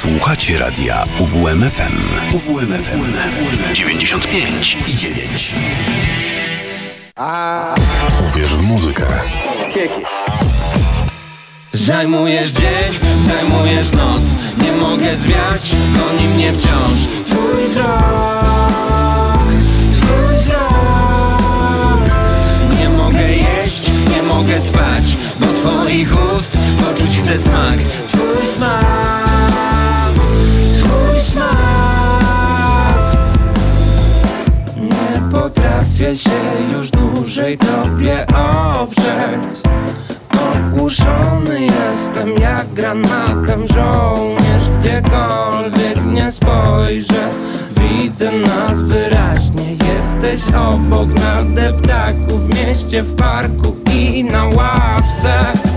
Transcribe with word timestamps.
Słuchacie 0.00 0.58
radia 0.58 1.04
UWMFM. 1.18 1.98
UWMFM 2.34 3.12
95 3.72 4.78
i 4.86 4.96
9. 4.96 5.54
Uwierz 8.28 8.54
w 8.54 8.62
muzykę. 8.62 9.06
Zajmujesz 11.72 12.50
dzień, 12.50 12.98
zajmujesz 13.18 13.92
noc. 13.92 14.22
Nie 14.62 14.72
mogę 14.72 15.16
zwiać, 15.16 15.70
goni 15.98 16.28
mnie 16.28 16.52
wciąż 16.52 17.24
Twój 17.24 17.64
wzrok, 17.68 19.48
twój 19.90 20.36
wzrok. 20.38 22.10
Nie 22.80 22.88
mogę 22.88 23.32
jeść, 23.32 23.90
nie 24.10 24.22
mogę 24.22 24.60
spać 24.60 25.16
Bo 25.40 25.46
twoich 25.46 26.12
ust 26.36 26.58
poczuć 26.84 27.18
chcę 27.18 27.38
smak 27.38 27.78
Twój 28.08 28.46
smak, 28.46 28.99
potrafię 36.00 36.16
się 36.16 36.76
już 36.76 36.90
dłużej 36.90 37.58
tobie 37.58 38.26
oprzeć 38.76 39.62
Ogłuszony 40.56 41.60
jestem 41.60 42.28
jak 42.40 42.72
granatem 42.72 43.66
żołnierz 43.74 44.68
Gdziekolwiek 44.78 46.04
nie 46.06 46.32
spojrzę. 46.32 47.30
Widzę 47.76 48.32
nas 48.32 48.82
wyraźnie 48.82 49.72
Jesteś 49.72 50.54
obok 50.54 51.08
na 51.14 51.42
deptaku 51.42 52.38
W 52.38 52.54
mieście, 52.54 53.02
w 53.02 53.14
parku 53.14 53.76
i 53.94 54.24
na 54.24 54.44
ławce 54.44 55.69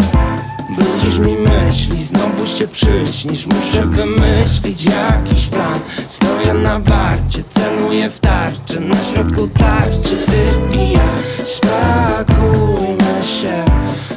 Brudzisz 1.03 1.19
mi 1.19 1.35
myśli, 1.37 2.03
znowu 2.03 2.47
się 2.47 2.67
przyśnisz. 2.67 3.47
Muszę 3.47 3.85
wymyślić 3.85 4.85
jakiś 4.85 5.47
plan. 5.47 5.79
Stoję 6.07 6.53
na 6.53 6.79
warcie, 6.79 7.43
celuję 7.43 8.09
w 8.09 8.19
tarczę. 8.19 8.79
Na 8.79 8.95
środku 9.03 9.47
tarczy 9.47 10.17
ty 10.25 10.77
i 10.77 10.91
ja. 10.91 11.09
Spakujmy 11.43 13.23
się 13.23 13.65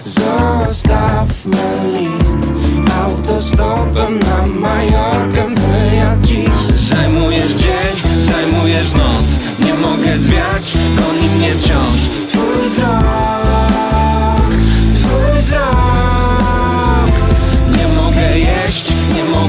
Zostawmy 0.05 1.57
list. 1.93 2.39
Autostopem 3.05 4.19
na 4.19 4.47
Majorkę 4.47 5.47
Wyjazd 5.55 6.25
dziś. 6.25 6.49
Zajmujesz 6.75 7.53
dzień, 7.53 8.21
zajmujesz 8.21 8.93
noc. 8.93 9.27
Nie 9.67 9.75
mogę 9.75 10.19
zwiać, 10.19 10.75
goni 10.97 11.29
mnie 11.29 11.55
wciąż. 11.55 12.27
Twój 12.27 12.69
wzrok, 12.69 13.66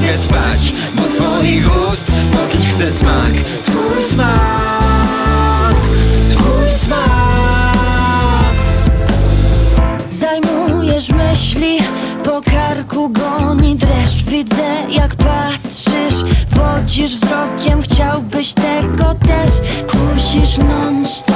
mogę 0.08 0.18
spać 0.18 0.72
Bo 0.94 1.02
twoich 1.02 1.88
ust 1.92 2.12
poczuć 2.32 2.66
chcę 2.66 2.92
smak. 2.92 3.32
Twój 3.64 4.02
smak, 4.02 5.76
twój 6.28 6.70
smak. 6.70 8.54
Zajmujesz 10.08 11.10
myśli, 11.10 11.78
po 12.24 12.42
karku 12.42 13.10
goni 13.10 13.76
dreszcz. 13.76 14.22
Widzę 14.24 14.74
jak 14.90 15.14
patrzysz, 15.14 16.24
wodzisz 16.50 17.16
wzrokiem. 17.16 17.82
Chciałbyś 17.82 18.52
tego 18.52 19.14
też, 19.14 19.50
kusisz 19.86 20.58
non-stop 20.58 21.27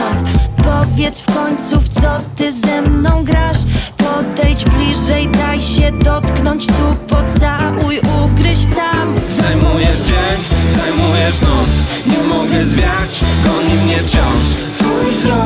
Powiedz 0.92 1.20
w 1.20 1.34
końcu 1.34 1.80
w 1.80 1.88
co 1.88 2.18
ty 2.36 2.52
ze 2.52 2.82
mną 2.82 3.24
grasz. 3.24 3.58
Podejdź 3.96 4.64
bliżej, 4.64 5.28
daj 5.28 5.62
się 5.62 5.92
dotknąć 5.92 6.66
Tu 6.66 6.96
pocałuj, 7.08 8.00
ugryź 8.24 8.58
tam. 8.76 9.14
Zajmujesz 9.28 10.00
dzień, 10.00 10.38
zajmujesz 10.68 11.40
noc. 11.40 11.68
Nie 12.06 12.22
mogę 12.22 12.64
zwiać, 12.64 13.20
goni 13.44 13.74
mnie 13.84 13.96
wciąż. 13.96 14.40
Twój 14.78 15.12
wzrok, 15.12 15.44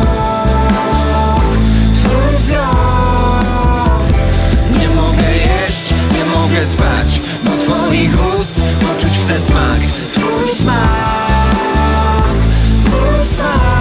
twój 1.93 2.39
wzrok. 2.39 4.01
Nie 4.81 4.89
mogę 4.89 5.37
jeść, 5.37 5.95
nie 6.19 6.25
mogę 6.25 6.67
spać 6.67 7.21
Bo 7.45 7.51
twoich 7.51 8.17
ust 8.41 8.61
poczuć 8.81 9.19
chcę 9.19 9.41
smak. 9.41 9.81
Twój 10.13 10.55
smak, 10.55 12.37
twój 12.85 13.27
smak 13.27 13.76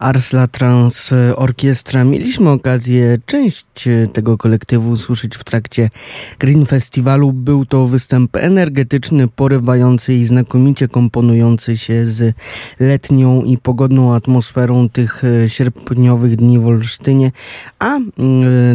Arsla 0.00 0.46
Trans 0.46 1.10
Orkiestra. 1.36 2.04
Mieliśmy 2.04 2.50
okazję 2.50 3.18
część 3.26 3.64
tego 4.12 4.38
kolektywu 4.38 4.96
słyszeć 4.96 5.36
w 5.36 5.44
trakcie 5.44 5.90
Green 6.38 6.66
Festiwalu. 6.66 7.32
Był 7.32 7.66
to 7.66 7.86
występ 7.86 8.36
energetyczny, 8.36 9.28
porywający 9.28 10.14
i 10.14 10.24
znakomicie 10.24 10.88
komponujący 10.88 11.76
się 11.76 12.06
z 12.06 12.34
letnią 12.80 13.44
i 13.44 13.58
pogodną 13.58 14.14
atmosferą 14.14 14.88
tych 14.88 15.22
sierpniowych 15.46 16.36
dni 16.36 16.58
w 16.58 16.66
Olsztynie. 16.66 17.32
A 17.78 17.96
mm, 17.96 18.10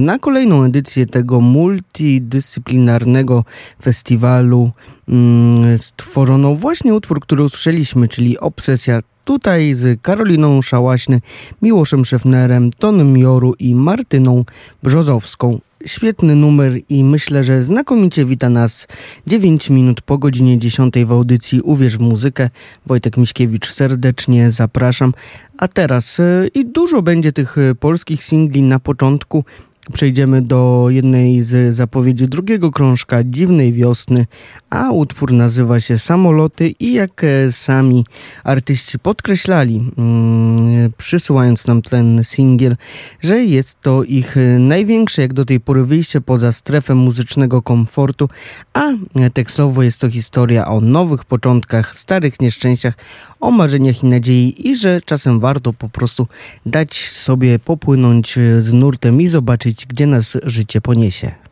na 0.06 0.20
kolejną 0.20 0.64
edycję 0.64 1.06
tego 1.06 1.42
multidyscyplinarnego 1.42 3.46
festiwalu 3.82 4.72
mm, 5.10 5.78
stworzono 5.78 6.56
właśnie 6.56 6.94
utwór, 6.94 7.20
który 7.20 7.44
usłyszeliśmy, 7.44 8.08
czyli 8.08 8.40
Obsesja 8.40 9.02
Tutaj 9.26 9.74
z 9.74 10.02
Karoliną 10.02 10.62
Szałaśny, 10.62 11.22
Miłoszem 11.62 12.06
Szefnerem, 12.06 12.72
Tonem 12.72 13.18
Joru 13.18 13.54
i 13.60 13.76
Martyną 13.76 14.46
Brzozowską. 14.84 15.60
Świetny 15.86 16.36
numer 16.36 16.74
i 16.90 17.04
myślę, 17.04 17.44
że 17.44 17.64
znakomicie 17.64 18.26
wita 18.26 18.50
nas 18.50 18.88
9 19.28 19.70
minut 19.70 20.02
po 20.02 20.18
godzinie 20.18 20.60
10 20.60 20.94
w 21.06 21.12
audycji 21.12 21.62
Uwierz 21.62 21.98
w 21.98 22.00
muzykę. 22.00 22.50
Wojtek 22.86 23.18
Miśkiewicz 23.18 23.72
serdecznie 23.72 24.52
zapraszam. 24.52 25.14
A 25.58 25.68
teraz 25.68 26.20
y, 26.20 26.50
i 26.54 26.66
dużo 26.66 27.02
będzie 27.02 27.32
tych 27.32 27.58
y, 27.58 27.76
polskich 27.76 28.24
singli 28.24 28.62
na 28.62 28.80
początku. 28.80 29.46
Przejdziemy 29.94 30.42
do 30.42 30.88
jednej 30.90 31.44
z 31.44 31.76
zapowiedzi 31.76 32.28
drugiego 32.28 32.72
krążka 32.72 33.24
Dziwnej 33.24 33.74
Wiosny, 33.74 34.26
a 34.70 34.92
utwór 34.92 35.34
nazywa 35.34 35.80
się 35.80 36.00
Samoloty 36.00 36.70
i 36.80 36.94
jak 36.94 37.24
e, 37.24 37.52
sami 37.52 38.06
artyści 38.44 39.00
podkreślali, 39.00 39.92
mm, 39.98 40.92
przysyłając 40.98 41.68
nam 41.68 41.82
ten 41.82 42.24
singiel, 42.24 42.76
że 43.22 43.44
jest 43.44 43.82
to 43.82 44.04
ich 44.04 44.38
e, 44.38 44.60
największe 44.60 45.22
jak 45.22 45.34
do 45.34 45.46
tej 45.46 45.60
pory 45.60 45.86
wyjście 45.86 46.22
poza 46.22 46.52
strefę 46.52 46.96
muzycznego 46.96 47.62
komfortu, 47.62 48.30
a 48.74 48.92
e, 49.16 49.30
tekstowo 49.30 49.84
jest 49.84 50.02
to 50.02 50.10
historia 50.10 50.68
o 50.68 50.82
nowych 50.82 51.26
początkach, 51.26 51.98
starych 51.98 52.40
nieszczęściach, 52.42 52.94
o 53.40 53.52
marzeniach 53.52 54.04
i 54.04 54.08
nadziei 54.08 54.70
i 54.70 54.76
że 54.76 55.02
czasem 55.06 55.40
warto 55.40 55.74
po 55.74 55.90
prostu 55.90 56.28
dać 56.66 57.10
sobie 57.10 57.60
popłynąć 57.60 58.40
z 58.60 58.74
nurtem 58.74 59.22
i 59.22 59.28
zobaczyć, 59.28 59.75
gdzie 59.86 60.08
nas 60.08 60.38
życie 60.44 60.82
poniesie. 60.82 61.45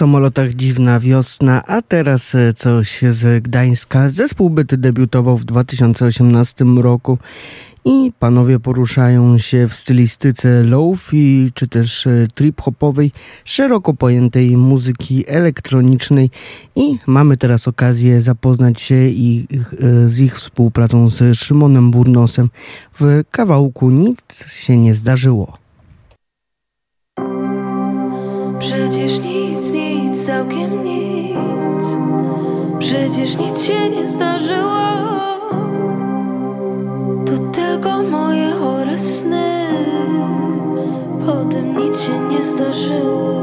Samolotach 0.00 0.52
dziwna 0.52 1.00
wiosna, 1.00 1.62
a 1.66 1.82
teraz 1.82 2.34
e, 2.34 2.52
coś 2.52 3.00
z 3.08 3.42
Gdańska. 3.42 4.08
Zespół 4.08 4.50
byty 4.50 4.76
debiutował 4.76 5.36
w 5.36 5.44
2018 5.44 6.64
roku 6.64 7.18
i 7.84 8.12
panowie 8.18 8.60
poruszają 8.60 9.38
się 9.38 9.68
w 9.68 9.74
stylistyce 9.74 10.64
lofi 10.64 11.50
czy 11.54 11.68
też 11.68 12.06
e, 12.06 12.26
trip-hopowej, 12.34 13.12
szeroko 13.44 13.94
pojętej 13.94 14.56
muzyki 14.56 15.24
elektronicznej 15.28 16.30
i 16.76 16.98
mamy 17.06 17.36
teraz 17.36 17.68
okazję 17.68 18.20
zapoznać 18.20 18.80
się 18.80 19.08
ich, 19.08 19.74
e, 19.74 20.08
z 20.08 20.20
ich 20.20 20.36
współpracą 20.36 21.10
z 21.10 21.38
Szymonem 21.38 21.90
Burnosem 21.90 22.50
w 23.00 23.22
kawałku 23.30 23.90
Nic 23.90 24.52
się 24.52 24.76
nie 24.76 24.94
zdarzyło. 24.94 25.60
Przecież 32.90 33.36
nic 33.36 33.62
się 33.62 33.90
nie 33.90 34.06
zdarzyło. 34.06 34.80
To 37.26 37.38
tylko 37.52 38.02
moje 38.02 38.50
chore 38.50 38.98
sny. 38.98 39.66
Potem 41.26 41.76
nic 41.76 42.00
się 42.00 42.18
nie 42.18 42.44
zdarzyło. 42.44 43.42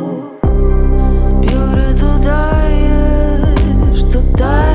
Biorę 1.41 1.93
to 1.93 2.19
dajesz, 2.19 4.05
co 4.05 4.21
dajesz 4.21 4.66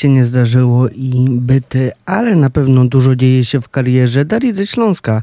się 0.00 0.08
nie 0.08 0.24
zdarzyło 0.24 0.88
i 0.88 1.26
byty, 1.28 1.92
ale 2.06 2.36
na 2.36 2.50
pewno 2.50 2.84
dużo 2.84 3.16
dzieje 3.16 3.44
się 3.44 3.60
w 3.60 3.68
karierze 3.68 4.24
Darii 4.24 4.54
ze 4.54 4.66
Śląska 4.66 5.22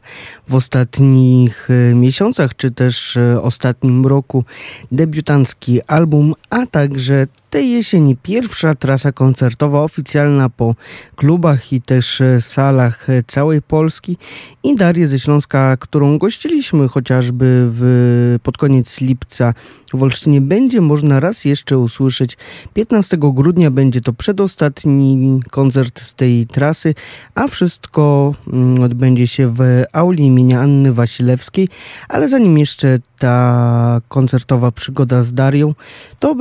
w 0.49 0.55
ostatnich 0.55 1.69
e, 1.69 1.95
miesiącach, 1.95 2.55
czy 2.55 2.71
też 2.71 3.17
e, 3.17 3.41
ostatnim 3.41 4.05
roku. 4.05 4.43
Debiutancki 4.91 5.81
album, 5.81 6.33
a 6.49 6.65
także 6.65 7.27
tej 7.49 7.69
jesieni 7.69 8.15
pierwsza 8.23 8.75
trasa 8.75 9.11
koncertowa 9.11 9.83
oficjalna 9.83 10.49
po 10.49 10.75
klubach 11.15 11.73
i 11.73 11.81
też 11.81 12.21
e, 12.21 12.41
salach 12.41 13.09
e, 13.09 13.23
całej 13.27 13.61
Polski 13.61 14.17
i 14.63 14.75
Darię 14.75 15.07
ze 15.07 15.19
Śląska, 15.19 15.77
którą 15.77 16.17
gościliśmy 16.17 16.87
chociażby 16.87 17.69
w, 17.71 18.39
pod 18.43 18.57
koniec 18.57 19.01
lipca 19.01 19.53
w 19.93 20.03
Olsztynie 20.03 20.41
będzie 20.41 20.81
można 20.81 21.19
raz 21.19 21.45
jeszcze 21.45 21.77
usłyszeć. 21.77 22.37
15 22.73 23.17
grudnia 23.19 23.71
będzie 23.71 24.01
to 24.01 24.13
przedostatni 24.13 25.39
koncert 25.51 26.01
z 26.01 26.15
tej 26.15 26.47
trasy, 26.47 26.95
a 27.35 27.47
wszystko 27.47 28.33
mm, 28.47 28.83
odbędzie 28.83 29.27
się 29.27 29.53
w 29.53 29.83
auli 29.93 30.23
imienia 30.23 30.61
Anny 30.61 30.93
Wasilewskiej, 30.93 31.69
ale 32.09 32.29
zanim 32.29 32.57
jeszcze 32.57 32.99
ta 33.19 34.01
koncertowa 34.07 34.71
przygoda 34.71 35.23
z 35.23 35.33
Darią, 35.33 35.73
to, 36.19 36.35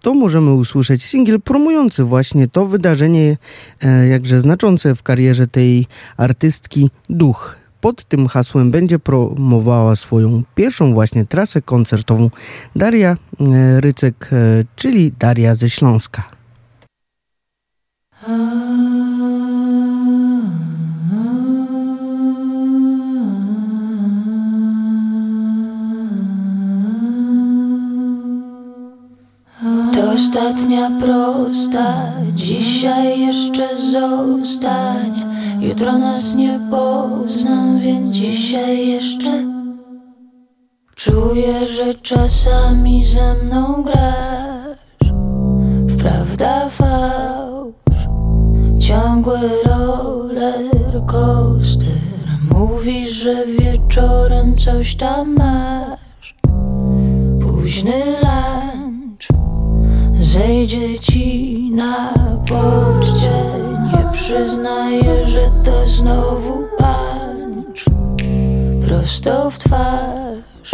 to 0.00 0.14
możemy 0.14 0.52
usłyszeć 0.52 1.04
singiel 1.04 1.40
promujący 1.40 2.04
właśnie 2.04 2.48
to 2.48 2.66
wydarzenie, 2.66 3.36
e, 3.82 4.06
jakże 4.06 4.40
znaczące 4.40 4.94
w 4.94 5.02
karierze 5.02 5.46
tej 5.46 5.86
artystki 6.16 6.90
Duch. 7.10 7.56
Pod 7.80 8.04
tym 8.04 8.28
hasłem 8.28 8.70
będzie 8.70 8.98
promowała 8.98 9.96
swoją 9.96 10.42
pierwszą 10.54 10.94
właśnie 10.94 11.24
trasę 11.24 11.62
koncertową 11.62 12.30
Daria 12.76 13.16
e, 13.40 13.80
Rycek, 13.80 14.30
e, 14.32 14.64
czyli 14.76 15.12
Daria 15.18 15.54
ze 15.54 15.70
Śląska. 15.70 16.22
To 18.26 19.09
ostatnia 30.14 30.90
prosta, 31.00 32.12
dzisiaj 32.34 33.20
jeszcze 33.20 33.76
zostań. 33.76 35.24
Jutro 35.60 35.98
nas 35.98 36.36
nie 36.36 36.60
poznam, 36.70 37.80
więc 37.80 38.06
dzisiaj 38.06 38.88
jeszcze 38.88 39.44
czuję, 40.94 41.66
że 41.66 41.94
czasami 41.94 43.04
ze 43.04 43.34
mną 43.34 43.82
grasz. 43.82 45.12
Wprawda 45.90 46.68
fałsz, 46.68 48.08
ciągły 48.78 49.40
roller 49.64 51.06
coaster. 51.06 52.00
Mówisz, 52.50 53.10
że 53.10 53.46
wieczorem 53.46 54.56
coś 54.56 54.96
tam 54.96 55.34
masz. 55.36 56.34
Późny 57.40 58.02
lunch 58.22 58.69
zejdzie 60.30 60.98
ci 60.98 61.70
na 61.74 62.14
poczcie. 62.48 63.32
Nie 63.86 64.12
przyznaję, 64.12 65.26
że 65.26 65.50
to 65.64 65.86
znowu 65.86 66.66
pan 66.78 67.64
prosto 68.86 69.50
w 69.50 69.58
twarz 69.58 70.70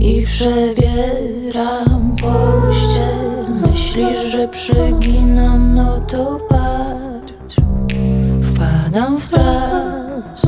i 0.00 0.22
przebieram 0.26 2.16
pościel. 2.20 3.46
Myślisz, 3.70 4.32
że 4.32 4.48
przeginam, 4.48 5.74
no 5.74 6.00
to 6.00 6.40
patrz, 6.48 7.56
wpadam 8.42 9.20
w 9.20 9.28
trans, 9.30 10.42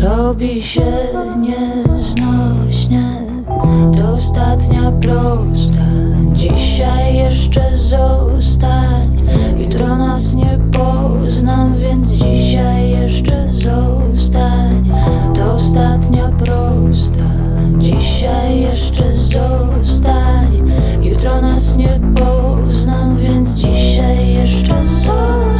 robi 0.00 0.62
się 0.62 0.92
nieznośnie. 1.38 3.33
To 3.98 4.12
ostatnia 4.14 4.92
prosta, 4.92 5.84
dzisiaj 6.32 7.16
jeszcze 7.16 7.76
zostań. 7.76 9.22
Jutro 9.58 9.96
nas 9.96 10.34
nie 10.34 10.58
poznam, 10.72 11.78
więc 11.78 12.08
dzisiaj 12.08 12.90
jeszcze 12.90 13.52
zostań. 13.52 14.92
To 15.34 15.52
ostatnia 15.52 16.28
prosta, 16.28 17.24
dzisiaj 17.78 18.60
jeszcze 18.60 19.16
zostań. 19.16 20.72
Jutro 21.02 21.40
nas 21.40 21.76
nie 21.76 22.00
poznam, 22.14 23.16
więc 23.16 23.50
dzisiaj 23.50 24.28
jeszcze 24.28 24.84
zostań. 24.84 25.53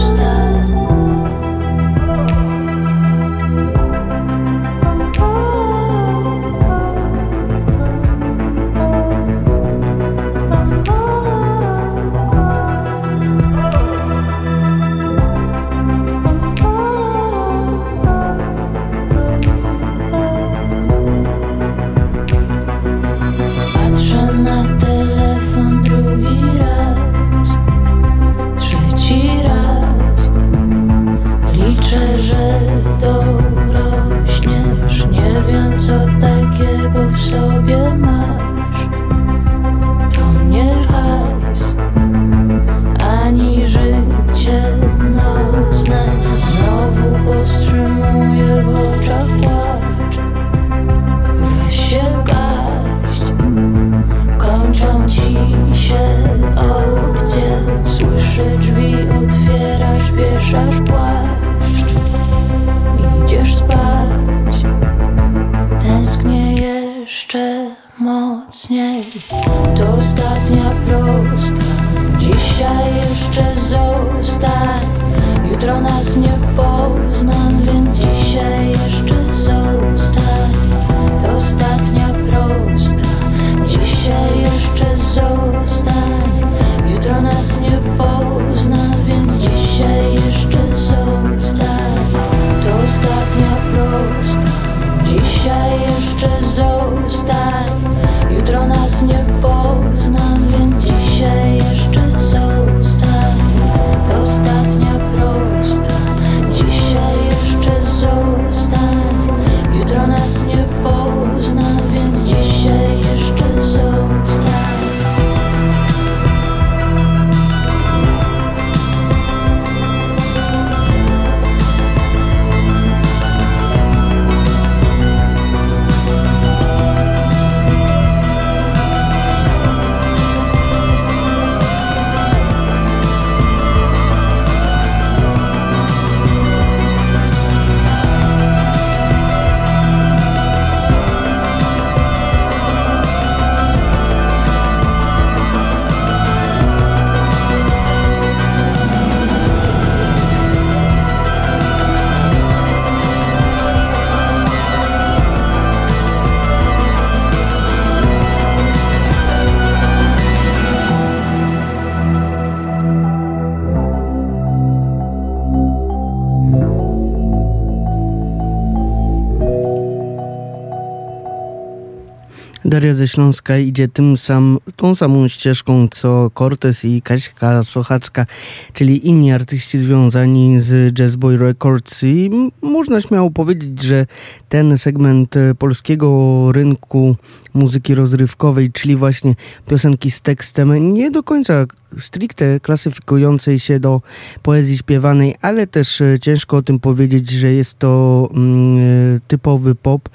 Daria 172.74 172.94
ze 172.94 173.08
Śląska 173.08 173.58
idzie 173.58 173.88
tym 173.88 174.16
sam, 174.16 174.58
tą 174.76 174.94
samą 174.94 175.28
ścieżką 175.28 175.88
co 175.90 176.30
Cortez 176.30 176.84
i 176.84 177.02
Kaśka 177.02 177.62
Sochacka, 177.62 178.26
czyli 178.72 179.08
inni 179.08 179.32
artyści 179.32 179.78
związani 179.78 180.60
z 180.60 180.94
Jazz 180.94 181.16
Boy 181.16 181.36
Records. 181.36 182.02
I 182.02 182.30
można 182.62 183.00
śmiało 183.00 183.30
powiedzieć, 183.30 183.82
że 183.82 184.06
ten 184.48 184.78
segment 184.78 185.36
e, 185.36 185.54
polskiego 185.54 186.52
rynku 186.52 187.16
muzyki 187.54 187.94
rozrywkowej, 187.94 188.72
czyli 188.72 188.96
właśnie 188.96 189.34
piosenki 189.66 190.10
z 190.10 190.20
tekstem 190.20 190.92
nie 190.92 191.10
do 191.10 191.22
końca 191.22 191.66
stricte 191.98 192.60
klasyfikującej 192.60 193.58
się 193.58 193.80
do 193.80 194.00
poezji 194.42 194.78
śpiewanej, 194.78 195.34
ale 195.40 195.66
też 195.66 196.00
e, 196.00 196.18
ciężko 196.18 196.56
o 196.56 196.62
tym 196.62 196.80
powiedzieć, 196.80 197.30
że 197.30 197.52
jest 197.52 197.78
to 197.78 198.28
mm, 198.34 198.78
e, 198.78 199.20
typowy 199.28 199.74
pop 199.74 200.08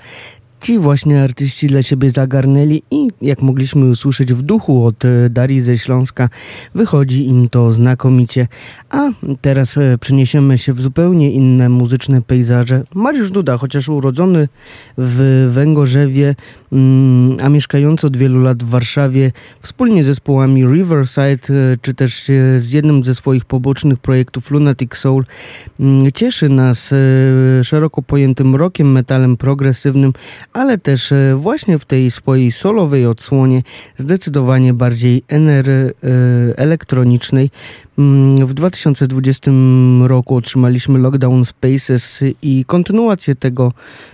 ci 0.62 0.80
właśnie 0.80 1.24
artyści 1.24 1.68
dla 1.68 1.84
siebie 1.84 2.10
zagarnęli 2.10 2.84
i 2.92 3.08
jak 3.22 3.42
mogliśmy 3.42 3.90
usłyszeć 3.90 4.34
w 4.34 4.42
duchu 4.42 4.86
od 4.86 5.06
e, 5.06 5.30
Darii 5.30 5.62
ze 5.62 5.78
Śląska, 5.78 6.30
wychodzi 6.76 7.28
im 7.28 7.50
to 7.50 7.72
znakomicie. 7.72 8.48
A 8.90 9.10
teraz 9.42 9.78
e, 9.78 9.98
przeniesiemy 9.98 10.58
się 10.58 10.74
w 10.74 10.82
zupełnie 10.82 11.32
inne 11.32 11.70
muzyczne 11.70 12.22
pejzaże. 12.22 12.84
Mariusz 12.96 13.32
Duda, 13.32 13.58
chociaż 13.58 13.90
urodzony 13.90 14.48
w 14.98 15.50
Węgorzewie, 15.54 16.36
mm, 16.72 17.38
a 17.42 17.50
mieszkający 17.50 18.08
od 18.08 18.18
wielu 18.18 18.42
lat 18.42 18.64
w 18.64 18.70
Warszawie, 18.70 19.32
wspólnie 19.62 20.04
z 20.04 20.08
zespołami 20.08 20.66
Riverside, 20.66 21.50
e, 21.50 21.78
czy 21.82 21.94
też 21.94 22.24
z 22.58 22.72
jednym 22.72 23.04
ze 23.04 23.16
swoich 23.16 23.46
pobocznych 23.46 24.00
projektów 24.00 24.52
Lunatic 24.52 24.96
Soul, 24.96 25.26
mm, 25.80 26.12
cieszy 26.12 26.50
nas 26.50 26.94
szeroko 27.64 28.02
pojętym 28.02 28.56
rockiem, 28.56 28.92
metalem 28.92 29.38
progresywnym, 29.38 30.14
ale 30.54 30.78
też 30.78 31.12
e, 31.12 31.36
właśnie 31.36 31.80
w 31.80 31.86
tej 31.86 32.12
swojej 32.12 32.52
solowej 32.52 33.06
odsłonie 33.06 33.64
zdecydowanie 33.98 34.74
bardziej 34.74 35.24
ener, 35.28 35.70
e, 35.70 35.94
elektronicznej. 36.58 37.52
Mm, 38.00 38.48
w 38.48 38.54
2020 38.54 39.52
roku 40.08 40.36
otrzymaliśmy 40.36 41.00
Lockdown 41.00 41.46
Spaces 41.46 42.24
i 42.42 42.66
kontynuację 42.66 43.36
tego, 43.36 43.74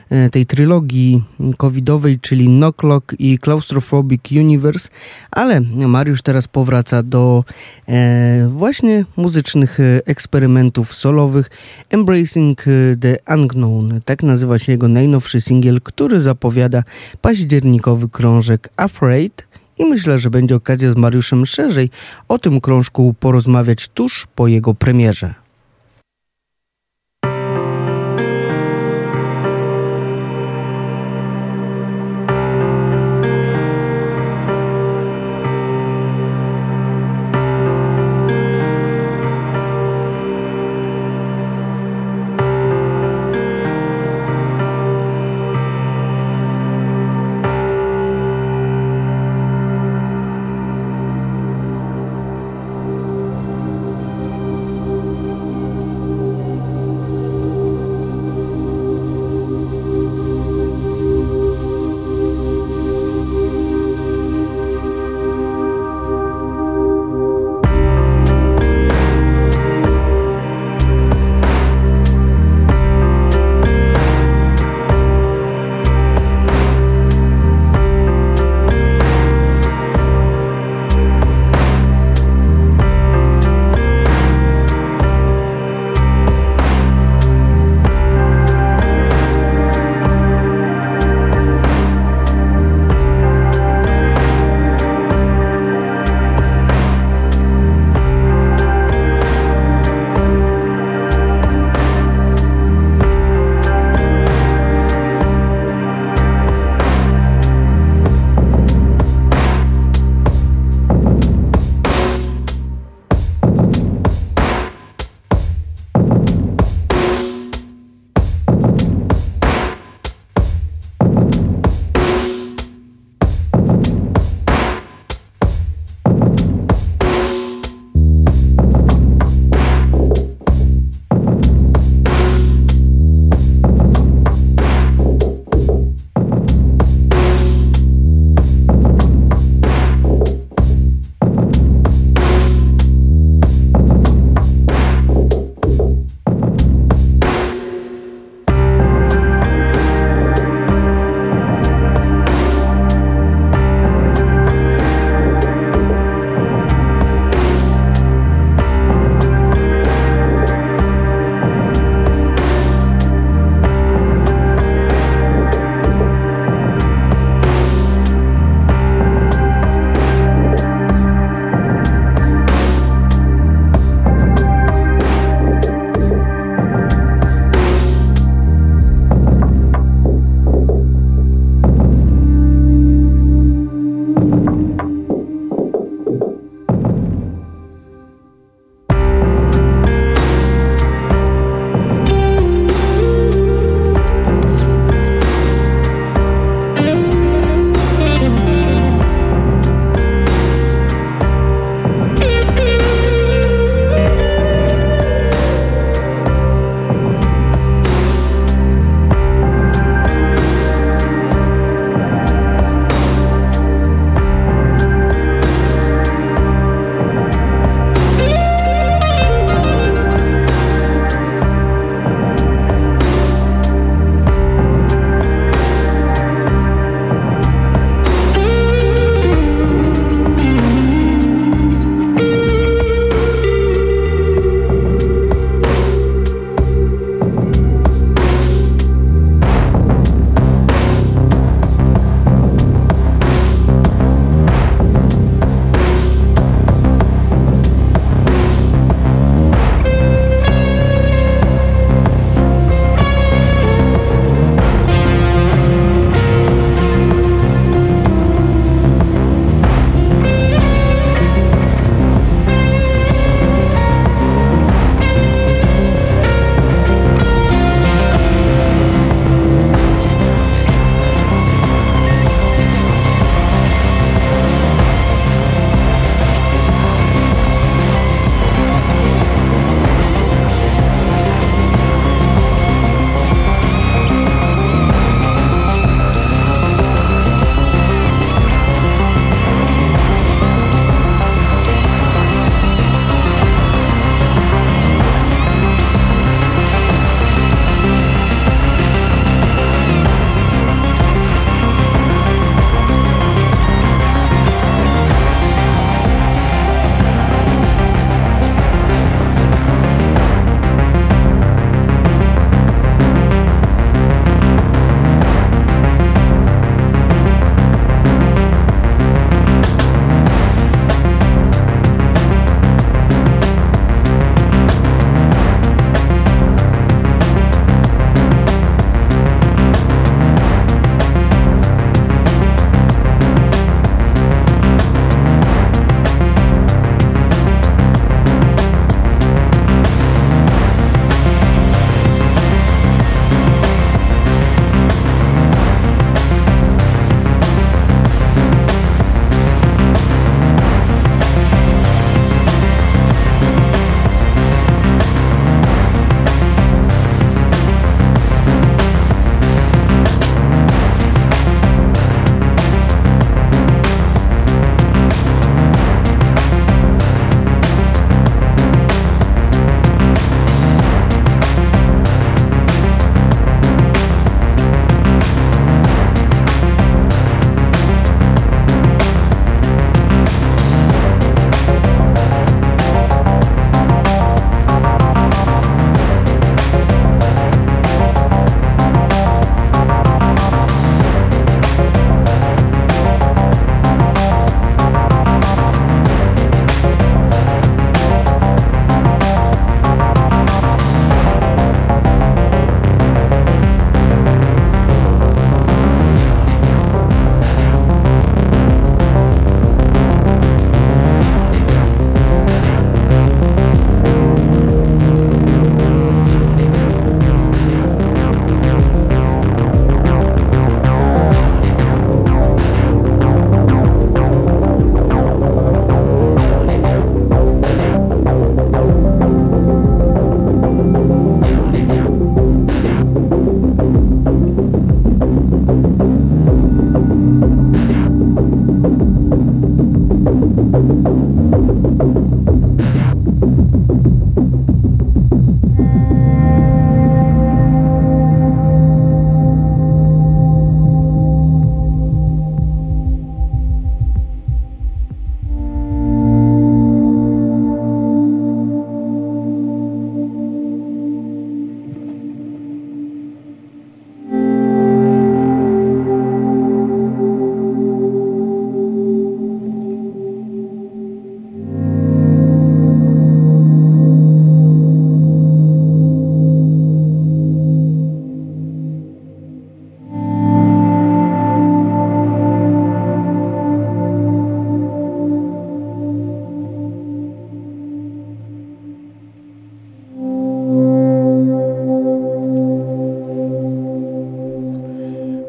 e, 0.09 0.29
tej 0.29 0.45
trylogii 0.45 1.23
covidowej, 1.57 2.19
czyli 2.19 2.45
Knocklock 2.45 3.15
i 3.19 3.39
Claustrophobic 3.39 4.31
Universe, 4.31 4.89
ale 5.31 5.61
Mariusz 5.61 6.21
teraz 6.21 6.47
powraca 6.47 7.03
do 7.03 7.43
e, 7.87 8.49
właśnie 8.51 9.05
muzycznych 9.17 9.77
eksperymentów 10.05 10.93
solowych 10.93 11.49
Embracing 11.89 12.65
the 12.99 13.17
Unknown. 13.35 14.01
Tak 14.05 14.23
nazywa 14.23 14.59
się 14.59 14.71
jego 14.71 14.87
najnowszy 14.87 15.41
singiel, 15.41 15.81
który 15.81 16.19
zapowiada 16.19 16.83
październikowy 17.21 18.09
krążek 18.09 18.69
Afraid 18.77 19.44
i 19.77 19.85
myślę, 19.85 20.19
że 20.19 20.29
będzie 20.29 20.55
okazja 20.55 20.91
z 20.91 20.95
Mariuszem 20.95 21.45
szerzej 21.45 21.89
o 22.27 22.39
tym 22.39 22.61
krążku 22.61 23.15
porozmawiać 23.19 23.87
tuż 23.87 24.27
po 24.35 24.47
jego 24.47 24.73
premierze. 24.73 25.44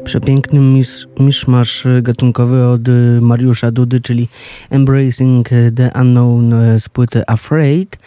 Przepiękny 0.07 0.59
misz, 0.59 1.07
miszmasz 1.19 1.87
gatunkowy 2.01 2.65
od 2.65 2.81
Mariusza 3.21 3.71
Dudy, 3.71 4.01
czyli 4.01 4.27
Embracing 4.69 5.49
the 5.75 5.91
Unknown 6.01 6.53
z 6.79 6.89
płyty 6.89 7.23
Afraid. 7.27 7.97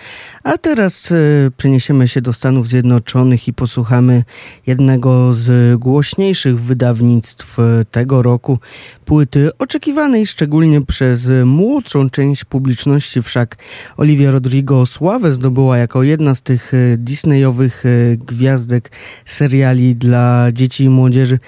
A 0.44 0.58
teraz 0.58 1.12
e, 1.12 1.16
przeniesiemy 1.56 2.08
się 2.08 2.20
do 2.20 2.32
Stanów 2.32 2.68
Zjednoczonych 2.68 3.48
i 3.48 3.52
posłuchamy 3.52 4.24
jednego 4.66 5.34
z 5.34 5.78
głośniejszych 5.80 6.60
wydawnictw 6.60 7.58
e, 7.58 7.84
tego 7.90 8.22
roku, 8.22 8.58
płyty 9.04 9.50
oczekiwanej 9.58 10.26
szczególnie 10.26 10.80
przez 10.80 11.30
młodszą 11.44 12.10
część 12.10 12.44
publiczności, 12.44 13.22
wszak 13.22 13.56
Olivia 13.96 14.30
Rodrigo 14.30 14.86
sławę 14.86 15.32
zdobyła 15.32 15.78
jako 15.78 16.02
jedna 16.02 16.34
z 16.34 16.42
tych 16.42 16.74
e, 16.74 16.96
Disneyowych 16.96 17.84
gwiazdek 18.18 18.90
seriali 19.24 19.96
dla 19.96 20.52
dzieci 20.52 20.84
i 20.84 20.88
młodzieży. 20.88 21.38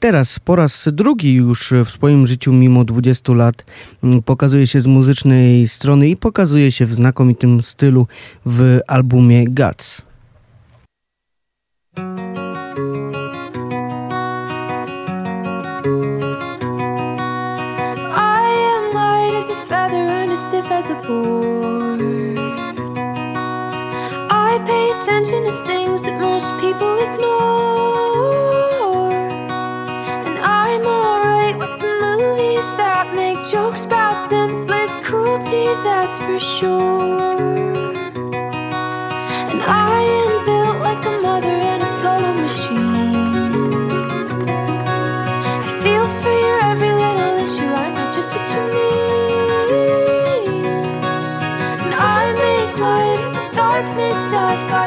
Teraz 0.00 0.38
po 0.38 0.56
raz 0.56 0.88
drugi 0.92 1.34
już 1.34 1.72
w 1.84 1.90
swoim 1.90 2.26
życiu, 2.26 2.52
mimo 2.52 2.84
20 2.84 3.32
lat, 3.32 3.64
pokazuje 4.24 4.66
się 4.66 4.80
z 4.80 4.86
muzycznej 4.86 5.68
strony 5.68 6.08
i 6.08 6.16
pokazuje 6.16 6.70
się 6.70 6.86
w 6.86 6.94
znakomitym 6.94 7.62
stylu 7.62 8.06
w 8.44 8.80
albumie 8.88 9.46
Guts. 9.48 10.02
stiff 20.52 20.72
as 20.72 20.88
a 20.90 20.94
board. 21.06 22.00
I 24.30 24.62
pay 24.66 24.90
attention 24.96 25.44
to 25.44 25.52
things 25.64 26.04
that 26.04 26.20
most 26.20 26.50
people 26.60 26.94
ignore. 27.08 29.14
And 30.26 30.36
I'm 30.38 30.84
alright 30.84 31.56
with 31.56 31.80
the 31.80 31.92
movies 32.02 32.70
that 32.76 33.14
make 33.14 33.42
jokes 33.46 33.84
about 33.84 34.18
senseless 34.18 34.94
cruelty, 35.06 35.64
that's 35.86 36.18
for 36.18 36.38
sure. 36.38 38.01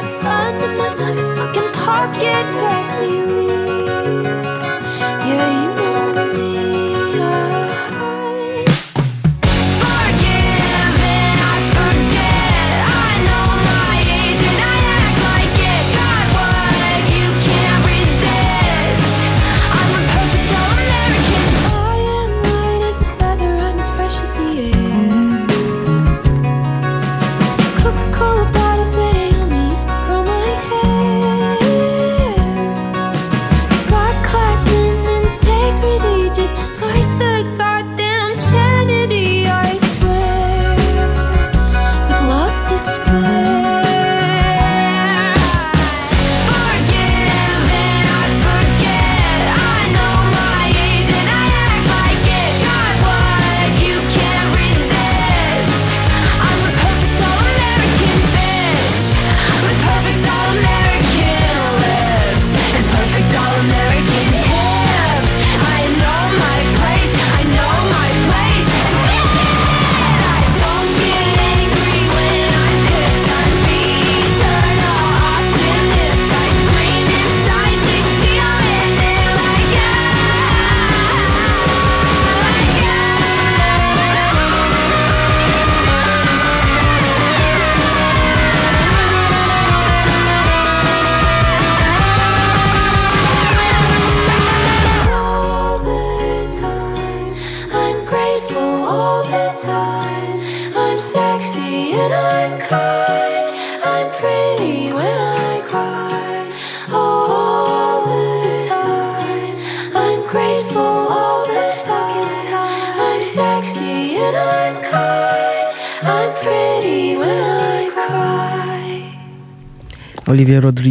Sun 0.08 0.54
in 0.64 0.76
my 0.78 0.88
motherfucking 1.00 1.72
pocket, 1.84 2.44
best. 2.60 2.96
Yeah, 5.28 5.48
you 5.60 5.75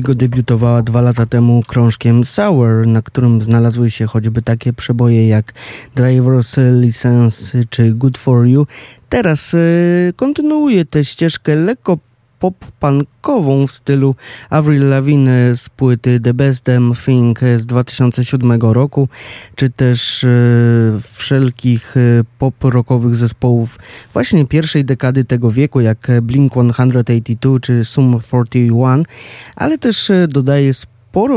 Rodrigo 0.06 0.20
debiutowała 0.20 0.82
dwa 0.82 1.02
lata 1.02 1.26
temu 1.26 1.64
krążkiem 1.68 2.26
Sour, 2.26 2.88
na 2.88 3.02
którym 3.02 3.42
znalazły 3.42 3.90
się 3.90 4.06
choćby 4.06 4.42
takie 4.42 4.74
przeboje 4.74 5.28
jak 5.28 5.54
Driver's 5.96 6.82
License 6.82 7.64
czy 7.70 7.92
Good 7.92 8.18
For 8.18 8.46
You. 8.46 8.68
Teraz 9.10 9.54
y, 9.54 10.14
kontynuuje 10.16 10.86
tę 10.86 11.06
ścieżkę 11.06 11.56
lekko 11.56 11.98
pop-punkową 12.46 13.68
w 13.68 13.72
stylu 13.72 14.16
Avril 14.50 14.90
Lavigne 14.90 15.56
z 15.56 15.70
płyty 15.70 16.20
The 16.20 16.34
Best 16.34 16.66
Damn 16.66 16.94
Thing 17.06 17.40
z 17.58 17.66
2007 17.66 18.62
roku, 18.62 19.10
czy 19.56 19.70
też 19.70 20.24
e, 20.24 20.30
wszelkich 21.14 21.98
e, 21.98 22.24
pop-rockowych 22.40 23.16
zespołów 23.16 23.80
właśnie 24.14 24.46
pierwszej 24.46 24.86
dekady 24.86 25.24
tego 25.24 25.52
wieku, 25.52 25.82
jak 25.82 26.08
Blink-182 26.22 27.60
czy 27.60 27.86
Sum 27.86 28.20
41, 28.28 29.04
ale 29.56 29.78
też 29.78 30.10
e, 30.10 30.28
dodaje 30.28 30.74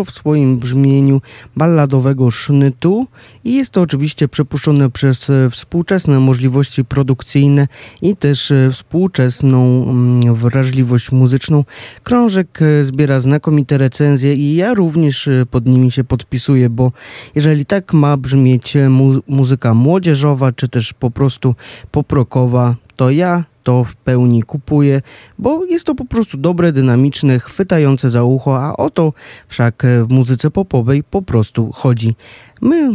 w 0.04 0.10
swoim 0.10 0.58
brzmieniu 0.58 1.20
balladowego 1.56 2.30
sznytu 2.30 3.06
i 3.44 3.54
jest 3.54 3.70
to 3.70 3.80
oczywiście 3.80 4.28
przepuszczone 4.28 4.90
przez 4.90 5.30
e, 5.30 5.50
współczesne 5.50 6.20
możliwości 6.20 6.84
produkcyjne 6.84 7.68
i 8.02 8.16
też 8.16 8.50
e, 8.50 8.70
współczesną 8.70 9.82
mm, 9.90 10.34
wrażliwość 10.34 11.12
muzyczną. 11.12 11.64
Krążek 12.02 12.58
e, 12.62 12.84
zbiera 12.84 13.20
znakomite 13.20 13.78
recenzje 13.78 14.34
i 14.34 14.54
ja 14.54 14.74
również 14.74 15.28
pod 15.50 15.66
nimi 15.66 15.90
się 15.90 16.04
podpisuję, 16.04 16.70
bo 16.70 16.92
jeżeli 17.34 17.66
tak 17.66 17.92
ma 17.92 18.16
brzmieć 18.16 18.74
mu 18.88 19.12
muzyka 19.28 19.74
młodzieżowa, 19.74 20.52
czy 20.52 20.68
też 20.68 20.92
po 20.92 21.10
prostu 21.10 21.54
poprokowa, 21.90 22.74
to 22.96 23.10
ja 23.10 23.44
to 23.68 23.84
w 23.84 23.96
pełni 23.96 24.42
kupuję, 24.42 25.02
bo 25.38 25.64
jest 25.64 25.84
to 25.84 25.94
po 25.94 26.04
prostu 26.04 26.38
dobre, 26.38 26.72
dynamiczne, 26.72 27.38
chwytające 27.38 28.10
za 28.10 28.24
ucho, 28.24 28.62
a 28.62 28.76
o 28.76 28.90
to 28.90 29.12
wszak 29.48 29.82
w 30.08 30.12
muzyce 30.12 30.50
popowej 30.50 31.04
po 31.04 31.22
prostu 31.22 31.72
chodzi. 31.72 32.14
My 32.60 32.90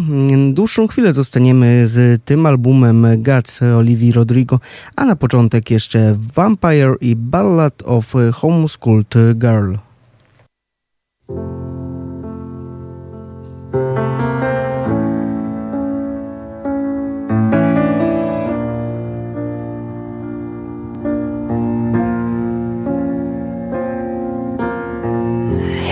dłuższą 0.53 0.87
chwilę 0.87 1.13
zostaniemy 1.13 1.87
z 1.87 2.23
tym 2.25 2.45
albumem 2.45 3.07
Guts 3.17 3.61
Olivii 3.61 4.11
Rodrigo, 4.11 4.59
a 4.95 5.05
na 5.05 5.15
początek 5.15 5.71
jeszcze 5.71 6.17
Vampire 6.35 6.95
i 7.01 7.15
Ballad 7.15 7.83
of 7.85 8.13
Homeschooled 8.33 9.13
Girl. 9.35 9.75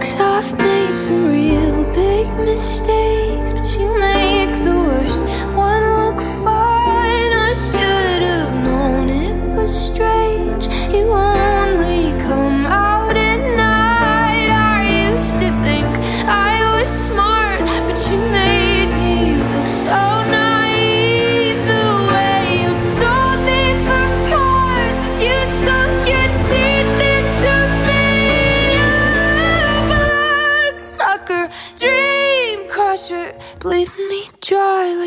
I've 0.00 0.56
made 0.58 0.92
some 0.92 1.26
real 1.26 1.84
big 1.92 2.26
mistakes, 2.38 3.52
but 3.52 3.66
you 3.78 3.88
make 3.98 4.52
the 4.52 4.74
worst 4.86 5.26
one 5.56 5.82
look 5.98 6.20
fine. 6.44 7.32
I 7.32 7.52
should 7.52 8.22
have 8.22 8.54
known 8.64 9.08
it 9.08 9.34
was 9.56 9.72
strange. 9.86 10.68
You 10.94 11.08
only 11.10 12.07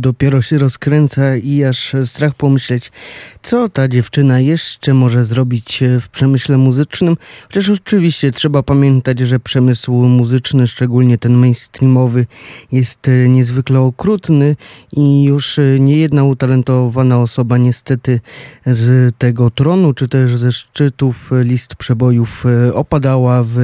Dopiero 0.00 0.42
się 0.42 0.58
rozkręca 0.58 1.36
i 1.36 1.64
aż 1.64 1.94
strach 2.04 2.34
pomyśleć, 2.34 2.92
co 3.50 3.68
ta 3.68 3.88
dziewczyna 3.88 4.40
jeszcze 4.40 4.94
może 4.94 5.24
zrobić 5.24 5.84
w 6.00 6.08
przemyśle 6.08 6.58
muzycznym. 6.58 7.16
Chociaż 7.42 7.68
oczywiście 7.68 8.32
trzeba 8.32 8.62
pamiętać, 8.62 9.18
że 9.18 9.40
przemysł 9.40 9.92
muzyczny, 9.92 10.66
szczególnie 10.66 11.18
ten 11.18 11.34
mainstreamowy, 11.34 12.26
jest 12.72 13.10
niezwykle 13.28 13.80
okrutny 13.80 14.56
i 14.92 15.24
już 15.24 15.56
niejedna 15.80 16.24
utalentowana 16.24 17.20
osoba 17.20 17.58
niestety 17.58 18.20
z 18.66 19.16
tego 19.18 19.50
tronu, 19.50 19.94
czy 19.94 20.08
też 20.08 20.36
ze 20.36 20.52
szczytów 20.52 21.30
list 21.42 21.74
przebojów 21.74 22.44
opadała 22.74 23.44
w, 23.46 23.56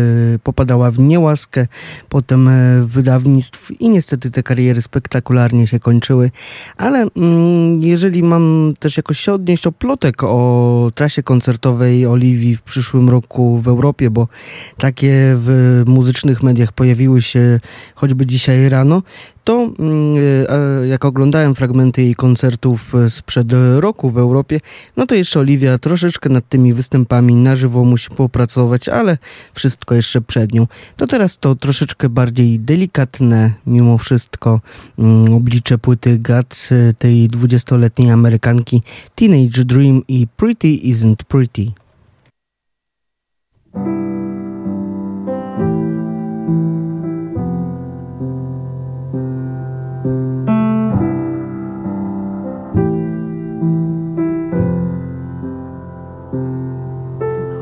popadała 0.42 0.90
w 0.90 0.98
niełaskę, 0.98 1.66
potem 2.08 2.50
wydawnictw 2.86 3.70
i 3.80 3.88
niestety 3.88 4.30
te 4.30 4.42
kariery 4.42 4.82
spektakularnie 4.82 5.66
się 5.66 5.80
kończyły, 5.80 6.30
ale 6.76 7.06
mm, 7.16 7.82
jeżeli 7.82 8.22
mam 8.22 8.74
też 8.80 8.96
jakoś 8.96 9.20
się 9.20 9.32
odnieść 9.32 9.66
o 9.66 9.75
plotek 9.78 10.24
o 10.24 10.90
trasie 10.94 11.22
koncertowej 11.22 12.06
Oliwii 12.06 12.56
w 12.56 12.62
przyszłym 12.62 13.08
roku 13.08 13.58
w 13.58 13.68
Europie, 13.68 14.10
bo 14.10 14.28
takie 14.78 15.12
w 15.36 15.82
muzycznych 15.86 16.42
mediach 16.42 16.72
pojawiły 16.72 17.22
się 17.22 17.60
choćby 17.94 18.26
dzisiaj 18.26 18.68
rano, 18.68 19.02
to 19.46 19.70
mm, 19.78 20.16
e, 20.82 20.86
jak 20.86 21.04
oglądałem 21.04 21.54
fragmenty 21.54 22.02
jej 22.02 22.14
koncertów 22.14 22.92
sprzed 23.08 23.48
roku 23.76 24.10
w 24.10 24.18
Europie, 24.18 24.60
no 24.96 25.06
to 25.06 25.14
jeszcze 25.14 25.40
Oliwia 25.40 25.78
troszeczkę 25.78 26.28
nad 26.28 26.48
tymi 26.48 26.74
występami 26.74 27.34
na 27.34 27.56
żywo 27.56 27.84
musi 27.84 28.10
popracować, 28.10 28.88
ale 28.88 29.18
wszystko 29.54 29.94
jeszcze 29.94 30.20
przed 30.20 30.52
nią. 30.52 30.66
To 30.96 31.06
teraz 31.06 31.38
to 31.38 31.54
troszeczkę 31.54 32.08
bardziej 32.08 32.60
delikatne 32.60 33.52
mimo 33.66 33.98
wszystko 33.98 34.60
mm, 34.98 35.34
oblicze 35.34 35.78
płyty 35.78 36.18
Guts 36.18 36.72
tej 36.98 37.28
20-letniej 37.28 38.10
Amerykanki 38.10 38.82
Teenage 39.14 39.64
Dream 39.64 40.02
i 40.08 40.26
Pretty 40.36 40.68
Isn't 40.68 41.24
Pretty. 41.28 41.85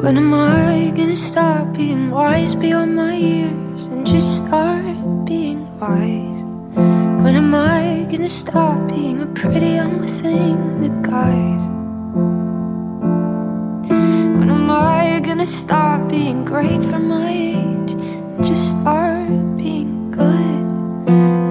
When 0.05 0.16
am 0.18 0.34
I 0.34 0.92
gonna 0.94 1.16
stop 1.16 1.72
being 1.72 2.11
wise 2.11 2.55
beyond 2.55 2.94
my 2.94 3.16
years 3.16 3.86
and 3.86 4.07
just 4.07 4.44
start 4.44 4.84
being 5.24 5.66
wise? 5.80 6.44
When 7.24 7.34
am 7.34 7.55
I 7.55 8.07
gonna 8.11 8.28
stop 8.28 8.86
being 8.90 9.22
a 9.22 9.26
pretty 9.28 9.70
young 9.80 10.07
thing 10.07 10.82
that 10.82 11.00
guys? 11.00 11.62
When 14.36 14.50
am 14.50 14.70
I 14.70 15.20
gonna 15.24 15.46
stop 15.46 16.07
being 16.11 16.44
great 16.44 16.84
for 16.84 16.98
my 16.98 17.32
age 17.32 17.92
and 17.92 18.44
just 18.44 18.72
start 18.72 19.57
being 19.57 20.11
good? 20.11 20.66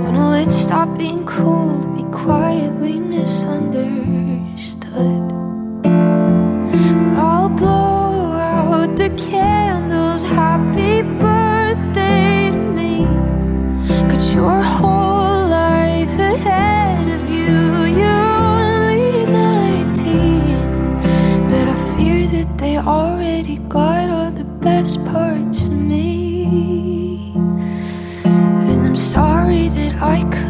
When 0.03 0.13
will 0.13 0.33
it 0.33 0.51
stop 0.51 0.95
being 0.95 1.25
cool 1.25 1.81
to 1.81 1.87
be 1.97 2.03
quietly 2.11 2.99
misunderstood? 2.99 5.33
I'll 7.17 7.49
blow 7.49 8.02
the 9.03 9.09
candles. 9.17 10.23
Happy 10.23 11.01
birthday 11.01 12.49
to 12.51 12.57
me. 12.79 13.03
Got 14.09 14.23
your 14.33 14.61
whole 14.61 15.49
life 15.49 16.17
ahead 16.17 17.09
of 17.09 17.29
you. 17.29 17.83
You're 17.99 18.07
only 18.07 19.25
19. 19.25 21.49
But 21.49 21.67
I 21.67 21.75
fear 21.91 22.25
that 22.27 22.57
they 22.57 22.77
already 22.77 23.57
got 23.67 24.09
all 24.09 24.31
the 24.31 24.45
best 24.67 25.03
parts 25.07 25.65
of 25.65 25.73
me. 25.73 27.33
And 28.23 28.87
I'm 28.87 28.95
sorry 28.95 29.67
that 29.79 29.95
I 30.01 30.21
couldn't 30.21 30.42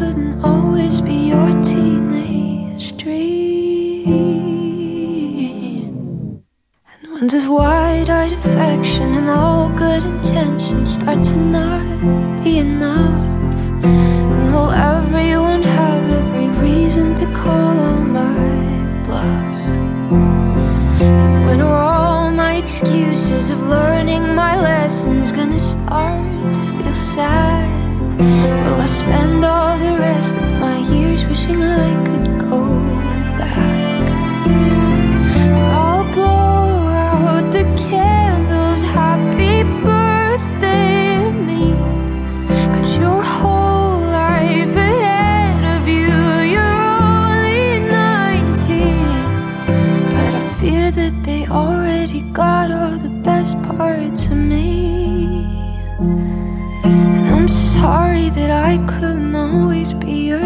when 7.14 7.28
this 7.28 7.46
wide 7.46 8.10
eyed 8.10 8.32
affection 8.32 9.14
and 9.14 9.28
all 9.28 9.68
good 9.68 10.02
intentions 10.02 10.94
start 10.94 11.22
to 11.22 11.36
not 11.36 11.84
be 12.42 12.58
enough, 12.58 13.54
and 13.84 14.52
will 14.52 14.72
everyone 14.72 15.62
have 15.62 16.10
every 16.10 16.48
reason 16.60 17.14
to 17.14 17.24
call 17.26 17.78
all 17.86 18.04
my 18.04 19.02
bluffs? 19.04 19.60
And 21.00 21.46
when 21.46 21.60
are 21.60 21.82
all 21.92 22.32
my 22.32 22.56
excuses 22.56 23.48
of 23.50 23.62
learning 23.62 24.34
my 24.34 24.60
lessons 24.60 25.30
gonna 25.30 25.60
start 25.60 26.52
to 26.52 26.60
feel 26.74 26.94
sad? 26.94 28.18
Will 28.18 28.80
I 28.80 28.86
spend 28.86 29.44
all 29.44 29.78
the 29.78 29.96
rest 29.98 30.38
of 30.38 30.52
my 30.54 30.78
years 30.78 31.24
wishing 31.26 31.62
I 31.62 31.94
could 32.06 32.33
the 37.54 37.62
candles. 37.88 38.82
Happy 38.82 39.62
birthday 39.84 41.22
to 41.22 41.30
me. 41.30 41.70
Got 42.74 42.88
your 42.98 43.22
whole 43.22 44.00
life 44.00 44.74
ahead 44.74 45.62
of 45.76 45.86
you. 45.86 46.10
You're 46.54 46.80
only 46.98 47.78
19. 47.78 49.06
But 50.14 50.34
I 50.34 50.42
fear 50.58 50.90
that 50.90 51.14
they 51.22 51.46
already 51.46 52.22
got 52.32 52.72
all 52.72 52.98
the 52.98 53.14
best 53.22 53.54
parts 53.62 54.26
of 54.26 54.36
me. 54.36 55.46
And 56.82 57.28
I'm 57.36 57.46
sorry 57.46 58.30
that 58.30 58.50
I 58.50 58.84
couldn't 58.92 59.36
always 59.36 59.92
be 59.92 60.26
your 60.30 60.44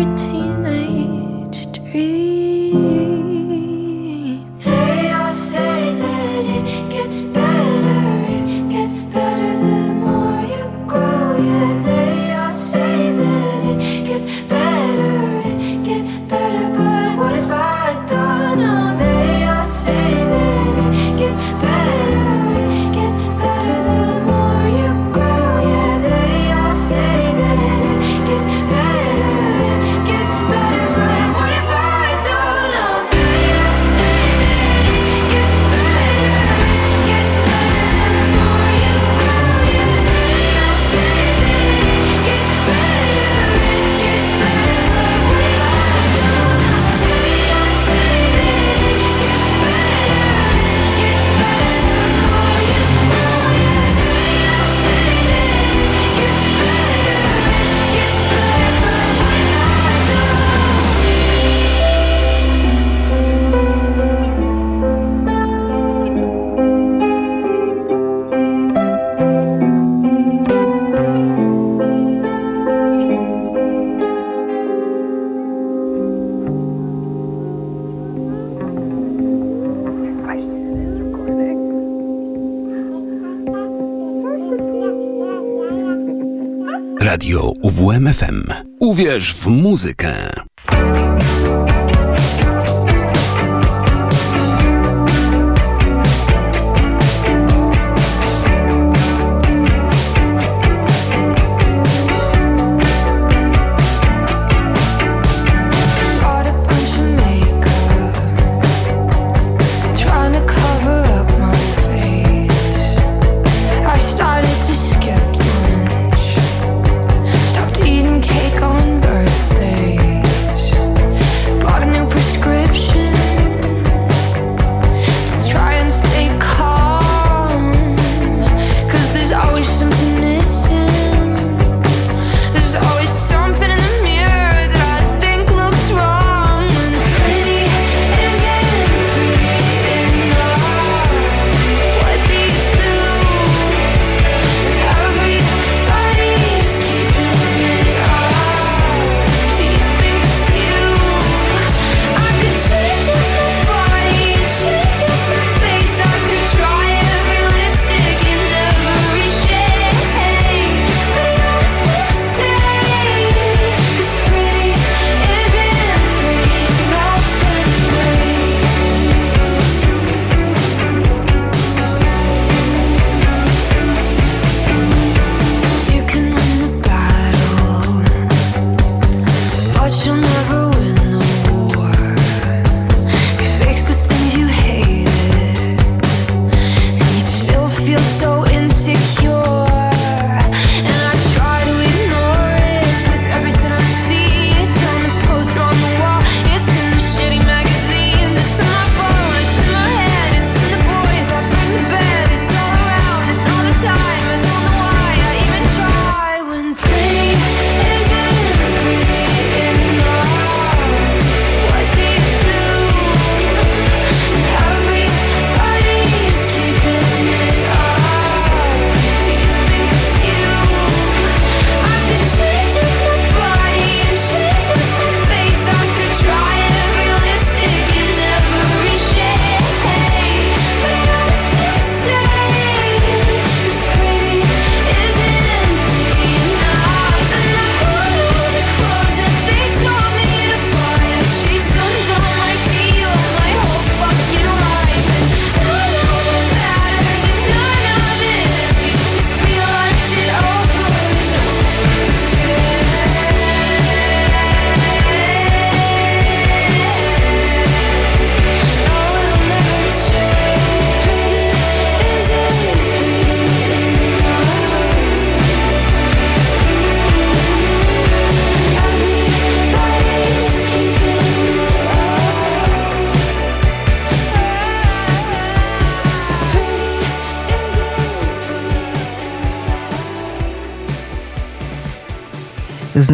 Uwierz 88.81 89.35
w 89.35 89.47
muzykę. 89.47 90.38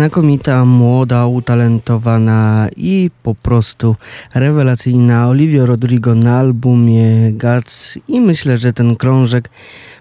Znakomita, 0.04 0.64
młoda, 0.64 1.26
utalentowana 1.26 2.68
i 2.76 3.10
po 3.22 3.34
prostu 3.34 3.96
rewelacyjna 4.34 5.28
Olivia 5.28 5.66
Rodrigo 5.66 6.14
na 6.14 6.38
albumie 6.38 7.32
Guts. 7.32 7.98
I 8.08 8.20
myślę, 8.20 8.58
że 8.58 8.72
ten 8.72 8.96
krążek 8.96 9.50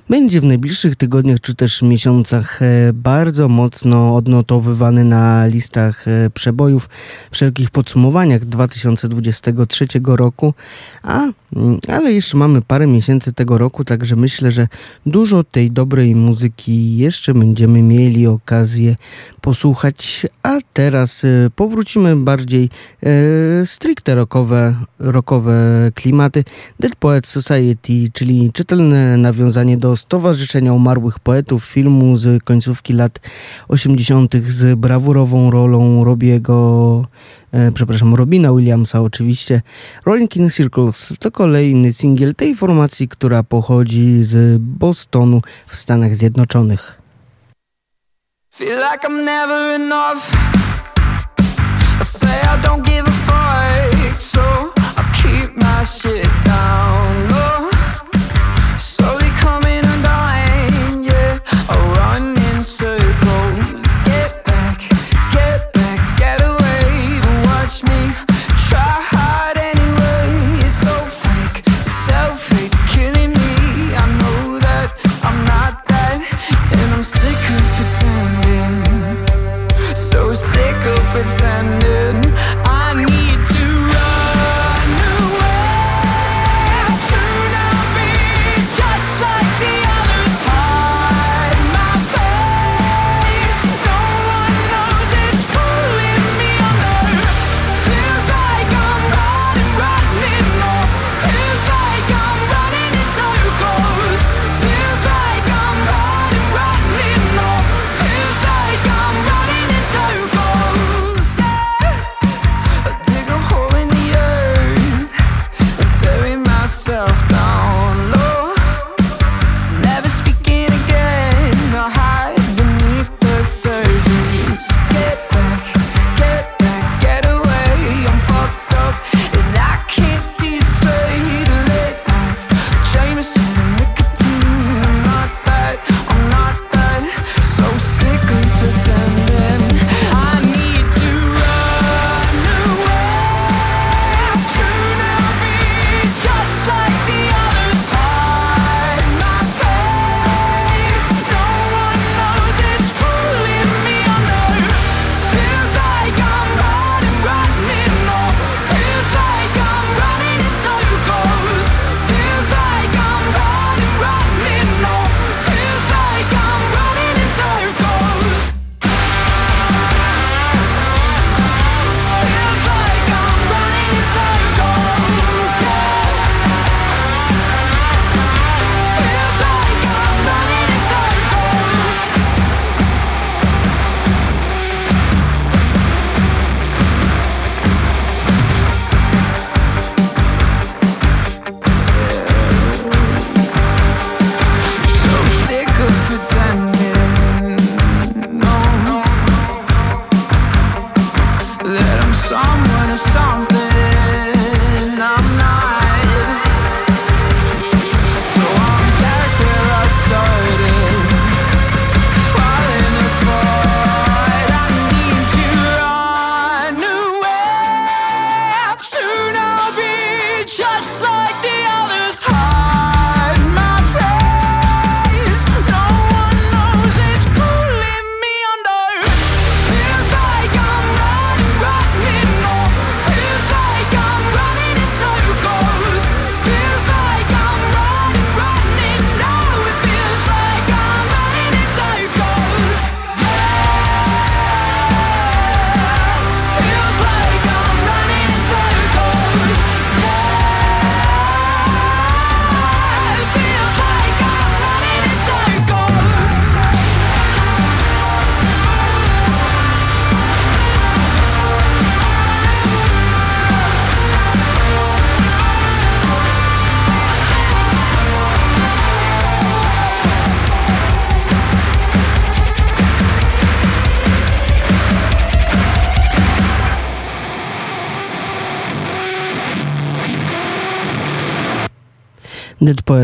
będzie 0.09 0.41
w 0.41 0.43
najbliższych 0.43 0.95
tygodniach 0.95 1.41
czy 1.41 1.55
też 1.55 1.81
miesiącach 1.81 2.61
e, 2.61 2.93
bardzo 2.93 3.47
mocno 3.49 4.15
odnotowywany 4.15 5.03
na 5.03 5.47
listach 5.47 6.07
e, 6.07 6.29
przebojów, 6.29 6.89
wszelkich 7.31 7.69
podsumowaniach 7.69 8.45
2023 8.45 9.87
roku, 10.05 10.53
a, 11.03 11.21
mm, 11.55 11.79
ale 11.87 12.13
jeszcze 12.13 12.37
mamy 12.37 12.61
parę 12.61 12.87
miesięcy 12.87 13.33
tego 13.33 13.57
roku, 13.57 13.83
także 13.85 14.15
myślę, 14.15 14.51
że 14.51 14.67
dużo 15.05 15.43
tej 15.43 15.71
dobrej 15.71 16.15
muzyki 16.15 16.97
jeszcze 16.97 17.33
będziemy 17.33 17.81
mieli 17.81 18.27
okazję 18.27 18.95
posłuchać, 19.41 20.25
a 20.43 20.57
teraz 20.73 21.23
e, 21.25 21.49
powrócimy 21.55 22.15
bardziej 22.15 22.69
e, 23.03 23.65
stricte 23.65 24.15
rockowe, 24.15 24.75
rockowe 24.99 25.53
klimaty. 25.95 26.43
Dead 26.79 26.95
Poets 26.95 27.29
Society, 27.29 28.11
czyli 28.13 28.51
czytelne 28.53 29.17
nawiązanie 29.17 29.77
do 29.77 29.92
Stowarzyszenia 29.95 30.73
Umarłych 30.73 31.19
Poetów, 31.19 31.65
filmu 31.65 32.17
z 32.17 32.43
końcówki 32.43 32.93
lat 32.93 33.19
80. 33.67 34.33
z 34.49 34.79
brawurową 34.79 35.51
rolą 35.51 36.03
Robiego, 36.03 37.07
e, 37.51 37.71
przepraszam, 37.71 38.15
Robina 38.15 38.53
Williamsa 38.53 39.01
oczywiście. 39.01 39.61
Rolling 40.05 40.35
in 40.35 40.49
Circles 40.49 41.13
to 41.19 41.31
kolejny 41.31 41.93
singiel 41.93 42.35
tej 42.35 42.55
formacji, 42.55 43.07
która 43.07 43.43
pochodzi 43.43 44.23
z 44.23 44.61
Bostonu 44.61 45.41
w 45.67 45.75
Stanach 45.75 46.15
Zjednoczonych. 46.15 47.01
Feel 48.55 48.77
like 48.77 49.07
I'm 49.07 49.25
never 49.25 49.73
enough. 49.75 50.31
I 51.99 52.03
say 52.03 52.41
I 52.41 52.61
don't 52.61 52.85
give 52.85 53.05
a 53.07 53.11
fuck, 53.11 54.21
so 54.21 54.41
I 54.77 55.03
keep 55.13 55.57
my 55.57 55.83
shit 55.85 56.29
down. 56.45 57.27
Oh. 57.31 57.72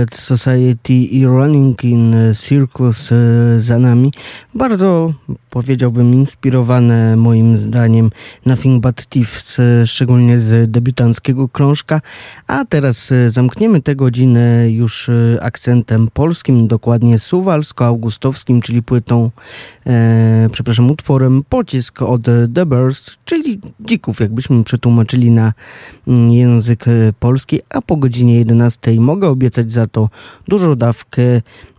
Poet 0.09 0.15
Society 0.15 1.07
i 1.11 1.25
Running 1.25 1.83
in 1.83 2.33
Circles 2.35 3.11
e, 3.11 3.59
za 3.59 3.77
nami. 3.79 4.11
Bardzo 4.53 5.13
powiedziałbym 5.49 6.13
inspirowane 6.13 7.15
moim 7.15 7.57
zdaniem 7.57 8.09
Nothing 8.45 8.83
But 8.83 9.07
Thieves, 9.07 9.61
szczególnie 9.85 10.39
z 10.39 10.71
debiutanckiego 10.71 11.49
krążka. 11.49 12.01
A 12.47 12.65
teraz 12.65 13.11
e, 13.11 13.29
zamkniemy 13.29 13.81
tę 13.81 13.95
godzinę 13.95 14.71
już 14.71 15.09
e, 15.09 15.37
akcentem 15.41 16.07
polskim, 16.13 16.67
dokładnie 16.67 17.19
suwalsko-augustowskim, 17.19 18.61
czyli 18.61 18.83
płytą, 18.83 19.31
e, 19.87 20.49
przepraszam, 20.51 20.91
utworem 20.91 21.43
Pocisk 21.49 22.01
od 22.01 22.21
The 22.53 22.65
Burst, 22.65 23.17
czyli 23.25 23.59
dzików, 23.79 24.19
jakbyśmy 24.19 24.63
przetłumaczyli 24.63 25.31
na 25.31 25.53
mm, 26.07 26.31
język 26.31 26.85
polski, 27.19 27.61
a 27.69 27.81
po 27.81 27.97
godzinie 27.97 28.35
11 28.35 28.99
mogę 28.99 29.29
obiecać 29.29 29.71
za 29.71 29.87
to 29.87 30.09
dużo 30.47 30.75
dawkę 30.75 31.21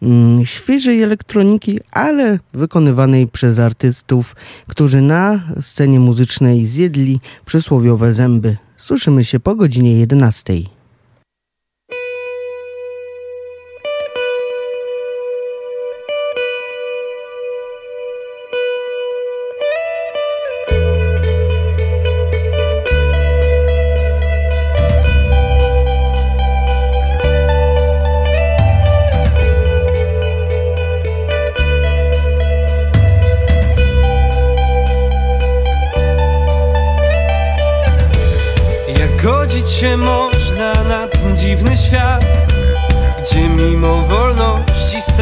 mm, 0.03 0.47
świeżej 0.47 1.03
elektroniki, 1.03 1.81
ale 1.93 2.39
wykonywanej 2.55 3.27
przez 3.27 3.60
artystów, 3.61 4.37
którzy 4.69 5.01
na 5.01 5.41
scenie 5.61 6.01
muzycznej 6.01 6.67
zjedli 6.67 7.21
przysłowiowe 7.47 8.13
zęby. 8.13 8.57
Słyszymy 8.77 9.25
się 9.25 9.41
po 9.41 9.55
godzinie 9.55 9.99
11. 9.99 10.80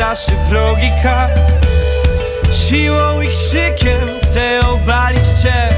straszy 0.08 0.32
wrogi 0.48 0.90
kat 1.02 1.52
Siłą 2.52 3.20
i 3.20 3.28
krzykiem 3.28 4.08
chcę 4.22 4.60
obalić 4.68 5.28
cię. 5.42 5.68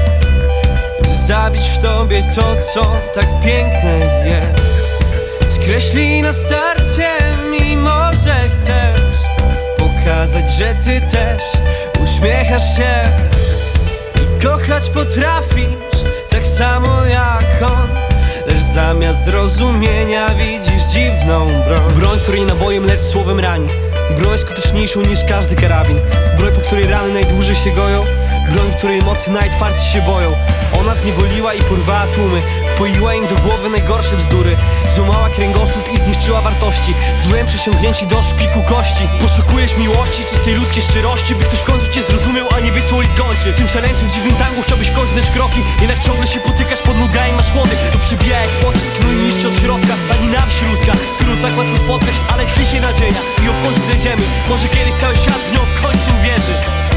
Zabić 1.27 1.69
w 1.69 1.79
tobie 1.79 2.23
to, 2.35 2.55
co 2.73 2.95
tak 3.13 3.25
piękne 3.45 3.99
jest. 4.25 4.75
Skreślij 5.47 6.21
na 6.21 6.33
starcie, 6.33 7.09
mimo 7.51 8.11
że 8.23 8.35
chcesz 8.49 9.17
Pokazać, 9.77 10.51
że 10.51 10.75
ty 10.75 11.01
też 11.01 11.43
uśmiechasz 12.03 12.77
się. 12.77 13.03
I 14.15 14.43
kochać 14.43 14.89
potrafisz 14.89 16.01
tak 16.29 16.47
samo 16.47 17.05
jak 17.05 17.71
on. 17.71 17.89
Lecz 18.47 18.63
zamiast 18.63 19.25
zrozumienia 19.25 20.29
widzisz 20.29 20.83
dziwną 20.83 21.45
broń. 21.45 21.93
Broń, 21.95 22.19
której 22.23 22.41
nabojem, 22.41 22.85
lecz 22.85 23.01
słowem 23.01 23.39
rani 23.39 23.90
Broń 24.15 24.37
skuteczniejszą 24.37 25.01
niż 25.01 25.19
każdy 25.29 25.55
karabin. 25.55 25.97
Broń, 26.37 26.51
po 26.55 26.61
której 26.61 26.87
rany 26.87 27.13
najdłużej 27.13 27.55
się 27.55 27.71
goją. 27.71 28.03
Broń, 28.51 28.73
której 28.77 29.01
mocy 29.01 29.31
najtwardziej 29.31 29.85
się 29.85 30.01
boją 30.01 30.31
Ona 30.79 30.95
zniewoliła 30.95 31.53
i 31.53 31.61
porwała 31.61 32.07
tłumy 32.07 32.41
Wpoiła 32.81 33.13
im 33.13 33.27
do 33.27 33.35
głowy 33.35 33.69
najgorsze 33.69 34.17
bzdury. 34.17 34.55
Złamała 34.95 35.29
kręgosłup 35.29 35.93
i 35.93 35.97
zniszczyła 35.97 36.41
wartości. 36.41 36.93
Złem 37.23 37.47
przesiągnięci 37.47 38.07
do 38.07 38.21
szpiku 38.21 38.63
kości. 38.63 39.07
Poszukujesz 39.21 39.77
miłości, 39.77 40.25
czystej 40.25 40.55
ludzkiej 40.55 40.83
szczerości 40.83 41.35
By 41.35 41.43
ktoś 41.43 41.59
w 41.59 41.63
końcu 41.63 41.91
cię 41.91 42.01
zrozumiał, 42.01 42.47
a 42.55 42.59
nie 42.59 42.71
wysłał 42.71 43.01
i 43.01 43.05
zgończy. 43.05 43.53
Tym 43.53 43.67
szaleńczym 43.67 44.11
dziwnym 44.11 44.35
tangu 44.35 44.61
chciałbyś 44.61 44.87
w 44.87 44.93
końcu 44.93 45.31
kroki. 45.33 45.61
Jednak 45.81 45.99
ciągle 45.99 46.27
się 46.27 46.39
potykasz 46.39 46.81
pod 46.81 46.97
nogami, 46.97 47.33
masz 47.37 47.51
chłody 47.51 47.75
To 47.93 47.99
przebija 47.99 48.39
jak 48.39 48.49
pocisk, 48.49 48.95
no 49.03 49.11
i 49.11 49.15
niszczy 49.15 49.47
od 49.47 49.59
środka. 49.59 49.93
Ta 50.09 50.15
nienawiść 50.15 50.61
ludzka, 50.61 50.91
którą 51.15 51.37
tak 51.37 51.57
łatwo 51.57 51.77
spotkać 51.77 52.15
Ale 52.33 52.45
tkwi 52.45 52.65
się 52.65 52.81
nadzieja. 52.81 53.21
I 53.41 53.41
w 53.41 53.63
końcu 53.63 53.81
zejdziemy 53.91 54.23
Może 54.49 54.67
kiedyś 54.67 54.93
cały 54.93 55.15
świat 55.15 55.41
w 55.47 55.53
nią 55.53 55.59
w 55.59 55.81
końcu 55.81 56.07
uwierzy 56.19 56.90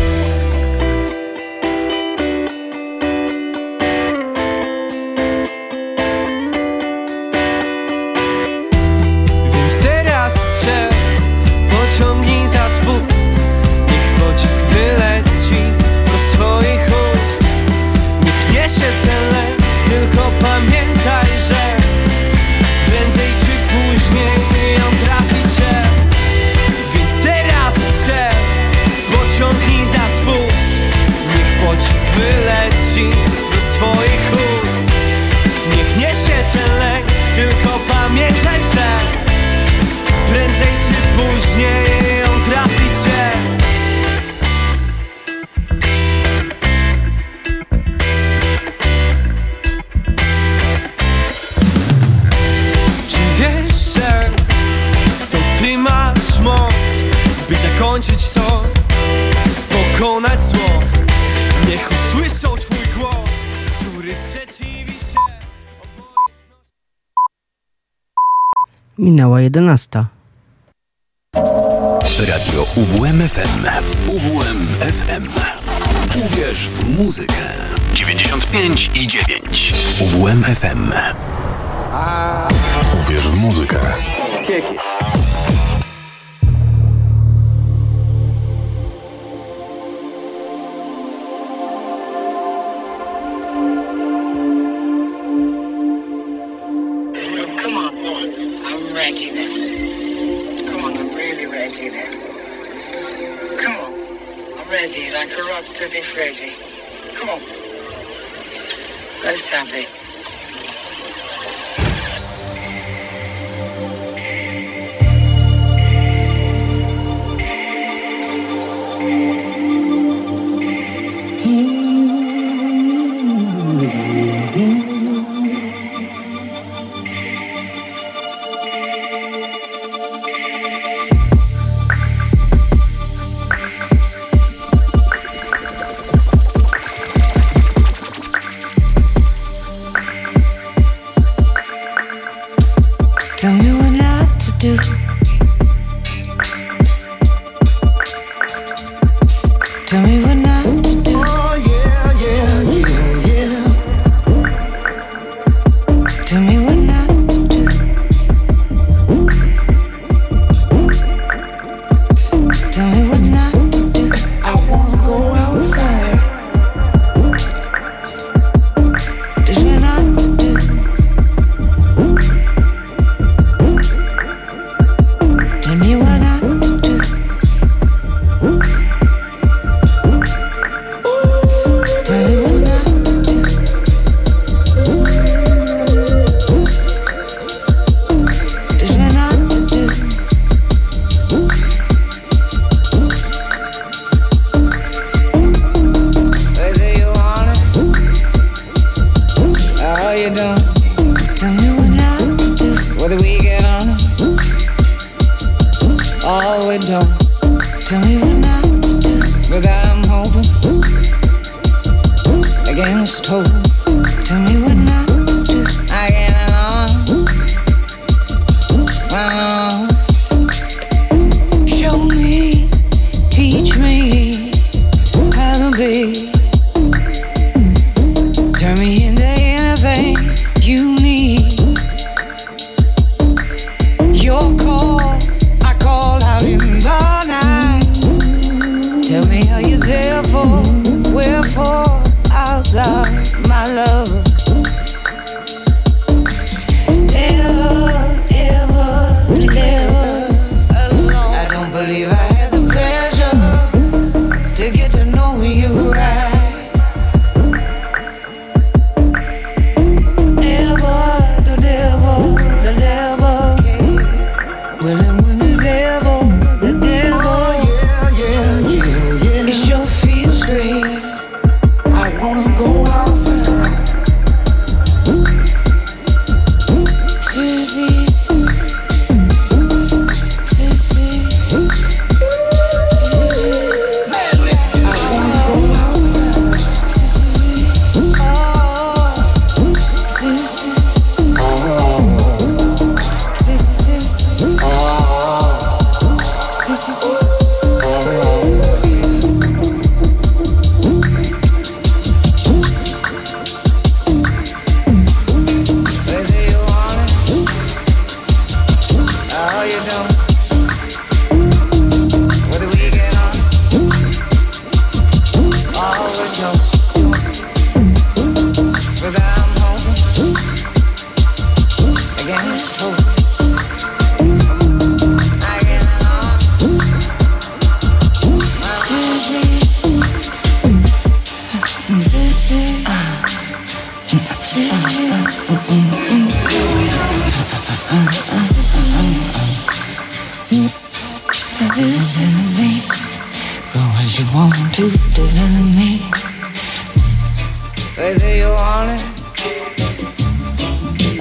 Tell 143.44 143.52
me 143.58 143.72
what 143.74 143.90
not 143.90 144.40
to 144.40 144.52
do. 144.58 145.03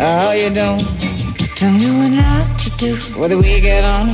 Oh, 0.05 0.33
you 0.33 0.53
don't 0.53 0.83
tell 1.55 1.71
me 1.71 1.87
what 1.89 2.11
not 2.11 2.59
to 2.59 2.69
do, 2.71 2.93
whether 3.17 3.37
we 3.37 3.61
get 3.61 3.85
on 3.85 4.09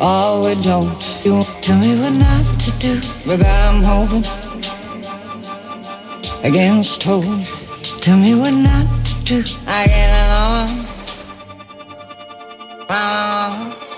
or 0.00 0.44
we 0.44 0.54
don't. 0.62 0.88
You 1.26 1.34
won't 1.34 1.62
tell 1.62 1.78
me 1.78 1.94
what 2.00 2.14
not 2.14 2.46
to 2.58 2.70
do, 2.78 2.98
but 3.26 3.44
I'm 3.44 3.82
hoping 3.82 4.24
against 6.42 7.02
hope. 7.02 7.44
Tell 8.00 8.16
me 8.16 8.34
what 8.34 8.54
not 8.54 8.86
to 9.04 9.24
do. 9.24 9.44
I 9.66 9.86
get 9.88 10.08
along. 10.24 10.86
Bye. 12.88 13.89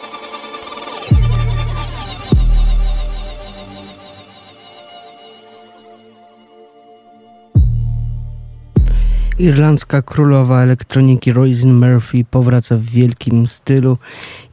Irlandzka 9.43 10.03
królowa 10.03 10.63
elektroniki 10.63 11.33
Roisin 11.33 11.75
Murphy 11.75 12.25
powraca 12.31 12.77
w 12.77 12.83
wielkim 12.83 13.47
stylu. 13.47 13.99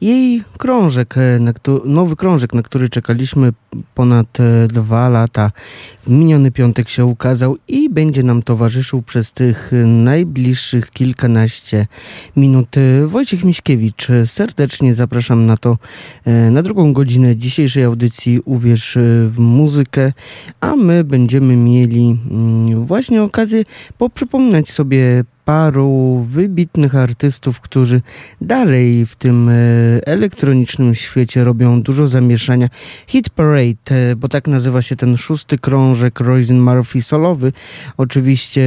Jej 0.00 0.44
krążek, 0.58 1.14
e, 1.18 1.40
nowy 1.84 2.16
krążek, 2.16 2.54
na 2.54 2.62
który 2.62 2.88
czekaliśmy 2.88 3.52
ponad 3.94 4.40
e, 4.40 4.66
dwa 4.68 5.08
lata, 5.08 5.50
w 6.06 6.10
miniony 6.10 6.50
piątek 6.50 6.88
się 6.88 7.04
ukazał 7.04 7.56
i 7.68 7.90
będzie 7.90 8.22
nam 8.22 8.42
towarzyszył 8.42 9.02
przez 9.02 9.32
tych 9.32 9.70
najbliższych 9.86 10.90
kilkanaście 10.90 11.86
minut. 12.36 12.76
E, 12.76 13.06
Wojciech 13.06 13.44
Miśkiewicz, 13.44 14.08
serdecznie 14.24 14.94
zapraszam 14.94 15.46
na 15.46 15.56
to, 15.56 15.78
na 16.50 16.62
drugą 16.62 16.92
godzinę 16.92 17.36
dzisiejszej 17.36 17.84
audycji 17.84 18.40
Uwierz 18.44 18.98
w 19.30 19.38
muzykę, 19.38 20.12
a 20.60 20.76
my 20.76 21.04
będziemy 21.04 21.56
mieli 21.56 22.18
mm, 22.30 22.86
właśnie 22.86 23.22
okazję 23.22 23.64
poprzypominać 23.98 24.70
sobie 24.70 24.79
paru 25.44 26.26
wybitnych 26.30 26.94
artystów, 26.94 27.60
którzy 27.60 28.02
dalej 28.40 29.06
w 29.06 29.16
tym 29.16 29.48
e, 29.48 29.52
elektronicznym 30.06 30.94
świecie 30.94 31.44
robią 31.44 31.82
dużo 31.82 32.08
zamieszania. 32.08 32.68
Hit 33.06 33.30
Parade, 33.30 33.90
e, 33.90 34.16
bo 34.16 34.28
tak 34.28 34.48
nazywa 34.48 34.82
się 34.82 34.96
ten 34.96 35.16
szósty 35.16 35.58
krążek 35.58 36.20
Roisin 36.20 36.60
Murphy 36.60 37.02
solowy. 37.02 37.52
Oczywiście 37.96 38.62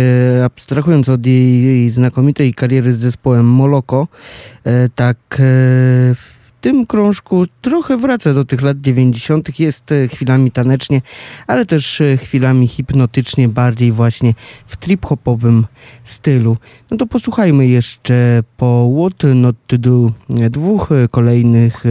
abstrahując 0.46 1.10
od 1.10 1.26
jej 1.26 1.90
znakomitej 1.90 2.54
kariery 2.54 2.94
z 2.94 2.98
zespołem 2.98 3.46
Moloko, 3.46 4.08
e, 4.64 4.90
tak 4.90 5.18
tym 6.64 6.86
krążku 6.88 7.46
trochę 7.62 7.98
wraca 7.98 8.34
do 8.34 8.46
tych 8.46 8.62
lat 8.62 8.82
90. 8.82 9.60
Jest 9.60 9.92
e, 9.92 10.08
chwilami 10.08 10.52
tanecznie, 10.52 11.02
ale 11.48 11.66
też 11.66 12.02
e, 12.02 12.18
chwilami 12.18 12.68
hipnotycznie, 12.68 13.50
bardziej 13.50 13.92
właśnie 13.92 14.34
w 14.68 14.78
trip-hopowym 14.78 15.64
stylu. 16.04 16.58
No 16.92 16.98
to 16.98 17.06
posłuchajmy 17.06 17.68
jeszcze 17.68 18.44
po 18.58 18.92
What 19.00 19.36
Not 19.36 19.56
To 19.68 19.78
Do 19.78 20.12
dwóch 20.50 20.92
e, 20.92 21.08
kolejnych 21.08 21.84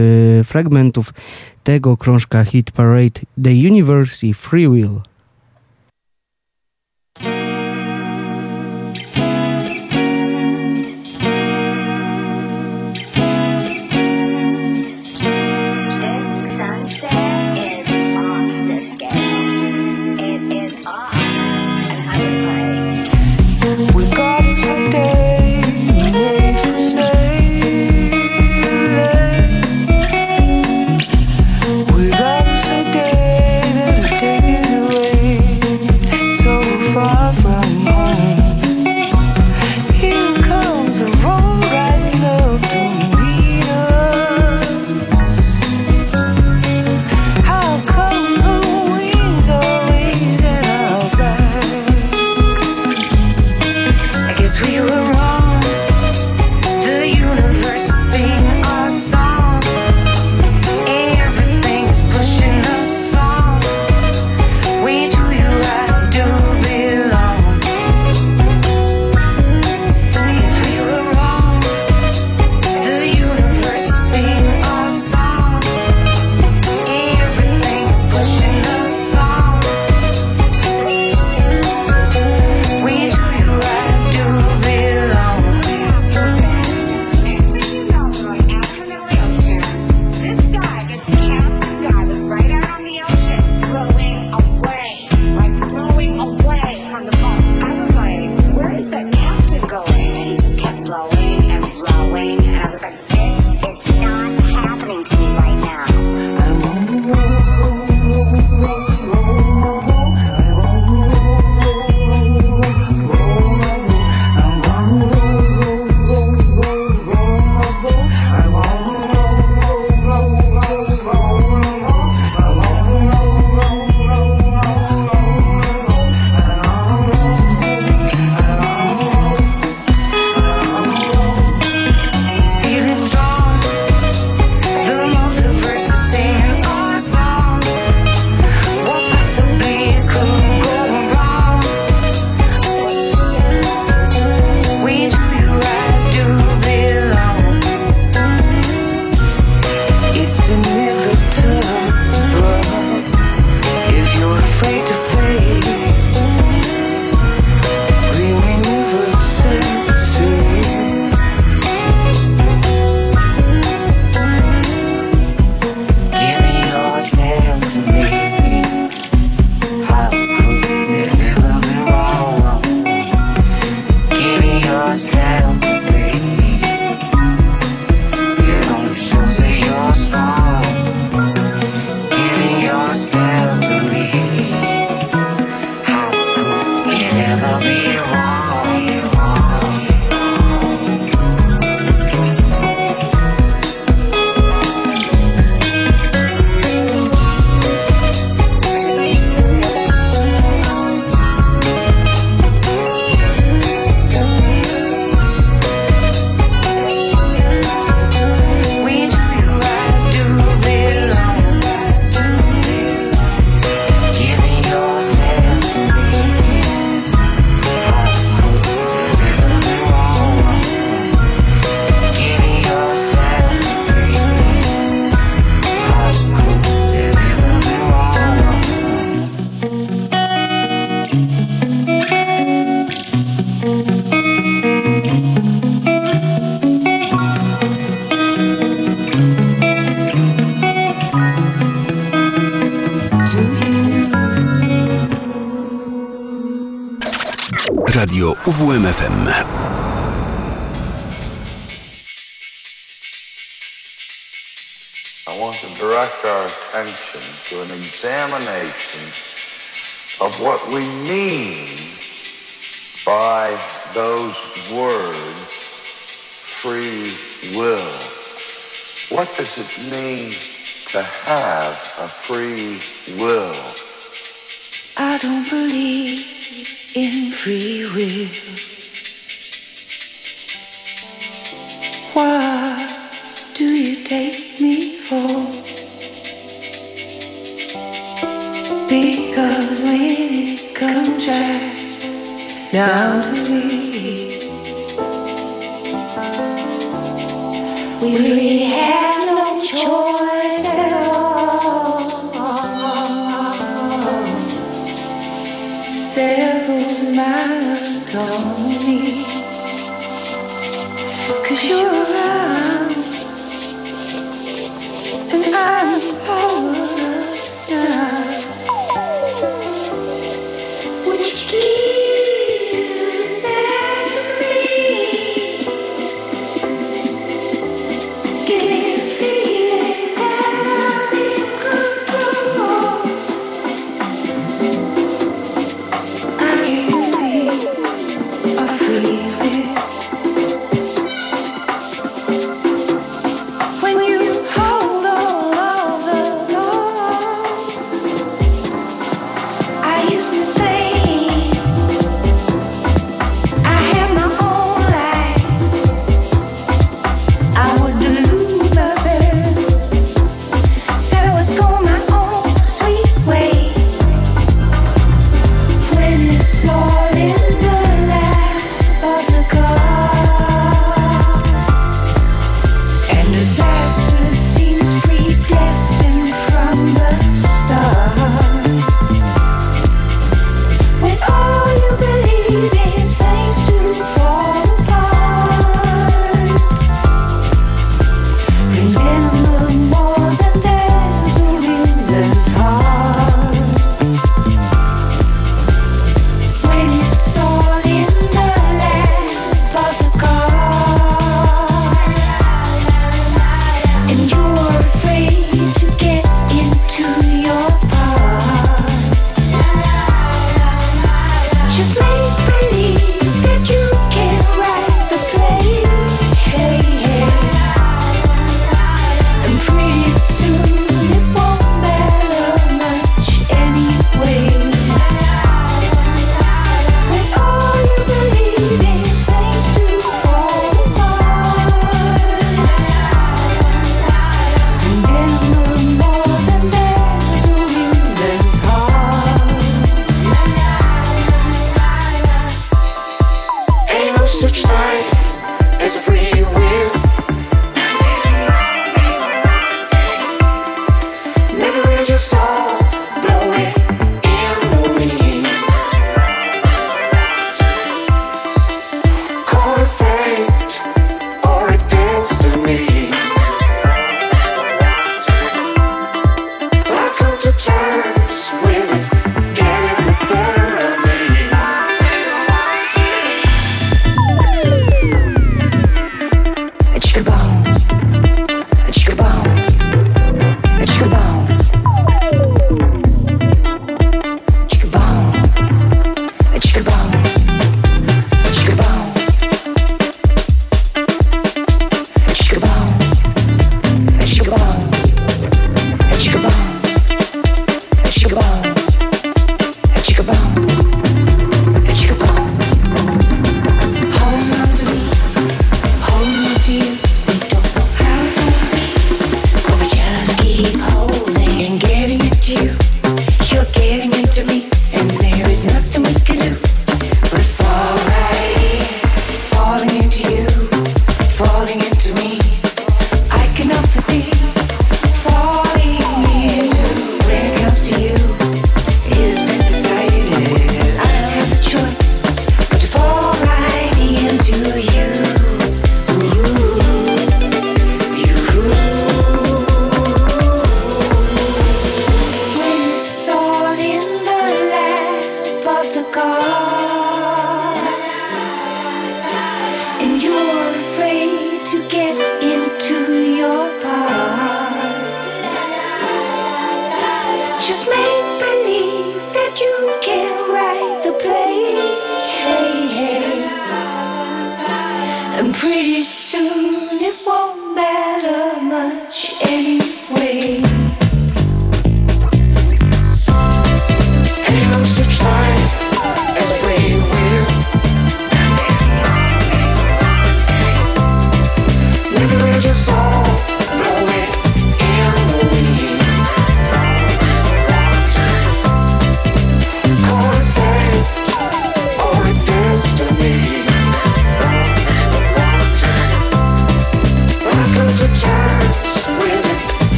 fragmentów 0.43 1.13
tego 1.63 1.97
krążka 1.97 2.45
Hit 2.45 2.71
Parade 2.71 3.21
The 3.43 3.51
University 3.51 4.33
Free 4.33 4.69
Will. 4.69 5.12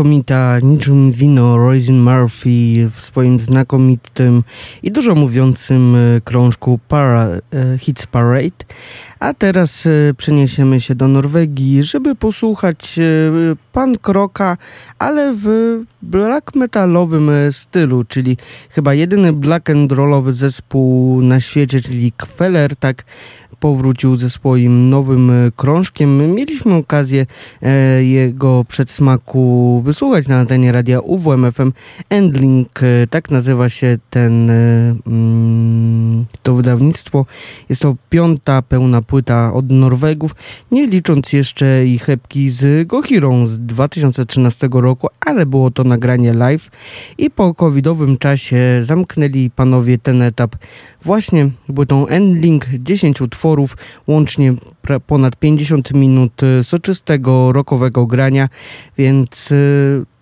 Znakomita, 0.00 0.58
niczym 0.62 1.12
wino 1.12 1.56
Roisin 1.56 2.00
Murphy 2.00 2.90
w 2.94 3.00
swoim 3.00 3.40
znakomitym 3.40 4.42
i 4.82 4.92
dużo 4.92 5.14
mówiącym 5.14 5.96
e, 5.96 6.20
krążku 6.20 6.80
Para, 6.88 7.26
e, 7.26 7.78
Hits 7.78 8.06
Parade. 8.06 8.64
A 9.18 9.34
teraz 9.34 9.86
e, 9.86 9.90
przeniesiemy 10.16 10.80
się 10.80 10.94
do 10.94 11.08
Norwegii, 11.08 11.82
żeby 11.82 12.14
posłuchać 12.14 13.00
pan 13.72 13.98
Kroka, 13.98 14.56
ale 14.98 15.34
w 15.36 15.48
black 16.02 16.54
metalowym 16.54 17.30
stylu, 17.50 18.04
czyli 18.04 18.36
chyba 18.70 18.94
jedyny 18.94 19.32
black 19.32 19.70
and 19.70 19.92
rollowy 19.92 20.32
zespół 20.32 21.22
na 21.22 21.40
świecie, 21.40 21.80
czyli 21.80 22.12
Kweller, 22.12 22.76
tak 22.76 23.04
powrócił 23.60 24.16
ze 24.16 24.30
swoim 24.30 24.90
nowym 24.90 25.30
e, 25.30 25.50
krążkiem. 25.56 26.34
Mieliśmy 26.34 26.74
okazję 26.74 27.26
e, 27.62 28.04
jego 28.04 28.64
przedsmaku 28.68 29.82
wysłuchać 29.84 30.28
na 30.28 30.38
antenie 30.38 30.72
radia 30.72 31.00
UWMFM. 31.00 31.72
Endling, 32.08 32.82
e, 32.82 33.06
tak 33.06 33.30
nazywa 33.30 33.68
się 33.68 33.98
ten 34.10 34.50
mm, 34.50 36.26
to 36.42 36.54
wydawnictwo. 36.54 37.26
Jest 37.68 37.82
to 37.82 37.96
piąta 38.10 38.62
pełna 38.62 39.02
płyta 39.02 39.52
od 39.52 39.70
Norwegów, 39.70 40.34
nie 40.72 40.86
licząc 40.86 41.32
jeszcze 41.32 41.86
ich 41.86 42.08
epki 42.08 42.50
z 42.50 42.88
Gohirą 42.88 43.46
z 43.46 43.58
2013 43.58 44.68
roku, 44.72 45.08
ale 45.26 45.46
było 45.46 45.70
to 45.70 45.84
nagranie 45.84 46.32
live 46.32 46.70
i 47.18 47.30
po 47.30 47.54
covidowym 47.54 48.18
czasie 48.18 48.80
zamknęli 48.80 49.50
panowie 49.50 49.98
ten 49.98 50.22
etap 50.22 50.56
właśnie 51.02 51.50
płytą 51.74 52.06
Endling 52.06 52.66
10 52.78 53.20
utworów, 53.20 53.49
łącznie 54.06 54.54
ponad 55.06 55.36
50 55.36 55.94
minut 55.94 56.42
e, 56.42 56.64
soczystego 56.64 57.52
rockowego 57.52 58.06
grania, 58.06 58.48
więc 58.98 59.52
e, 59.52 59.56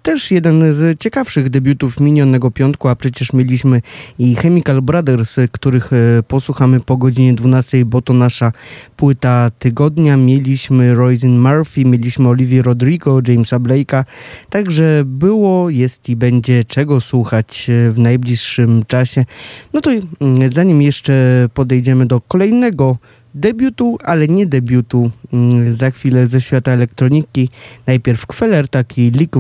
też 0.09 0.31
jeden 0.31 0.73
z 0.73 1.01
ciekawszych 1.01 1.51
debiutów 1.51 2.01
minionego 2.01 2.51
piątku, 2.51 2.89
a 2.89 2.97
przecież 2.97 3.33
mieliśmy 3.33 3.83
i 4.19 4.35
Chemical 4.35 4.83
Brothers, 4.83 5.37
których 5.53 5.93
e, 5.93 6.23
posłuchamy 6.23 6.81
po 6.81 6.97
godzinie 6.97 7.35
12, 7.35 7.85
bo 7.85 8.03
to 8.03 8.13
nasza 8.13 8.53
płyta 8.97 9.51
tygodnia. 9.59 10.17
Mieliśmy 10.17 10.95
Roisin 10.95 11.39
Murphy, 11.39 11.85
mieliśmy 11.85 12.29
Olivia 12.29 12.63
Rodrigo, 12.63 13.21
Jamesa 13.29 13.59
Blake'a, 13.59 14.05
także 14.51 15.03
było, 15.07 15.71
jest 15.71 16.09
i 16.09 16.17
będzie 16.17 16.65
czego 16.65 17.01
słuchać 17.01 17.71
e, 17.71 17.93
w 17.93 17.99
najbliższym 17.99 18.85
czasie. 18.87 19.25
No 19.73 19.81
to 19.81 19.91
mm, 19.91 20.53
zanim 20.53 20.83
jeszcze 20.83 21.49
podejdziemy 21.55 22.07
do 22.07 22.21
kolejnego 22.21 22.97
debiutu, 23.35 23.99
ale 24.05 24.29
nie 24.29 24.47
debiutu 24.47 25.11
mm, 25.33 25.73
za 25.73 25.91
chwilę 25.91 26.27
ze 26.27 26.41
świata 26.41 26.73
elektroniki. 26.73 27.49
Najpierw 27.87 28.27
Kweller, 28.27 28.69
taki 28.69 29.11
Lick 29.11 29.37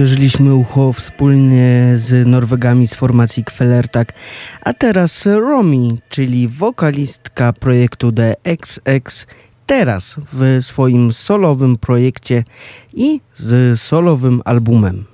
odświeżyliśmy 0.00 0.54
ucho 0.54 0.92
wspólnie 0.92 1.92
z 1.94 2.26
Norwegami 2.26 2.88
z 2.88 2.94
formacji 2.94 3.44
Kvelertak, 3.44 4.12
a 4.64 4.72
teraz 4.72 5.26
Romi, 5.26 5.98
czyli 6.08 6.48
wokalistka 6.48 7.52
projektu 7.52 8.12
The 8.12 8.34
XX 8.44 9.26
teraz 9.66 10.16
w 10.32 10.58
swoim 10.60 11.12
solowym 11.12 11.76
projekcie 11.78 12.44
i 12.94 13.20
z 13.34 13.80
solowym 13.80 14.42
albumem. 14.44 15.04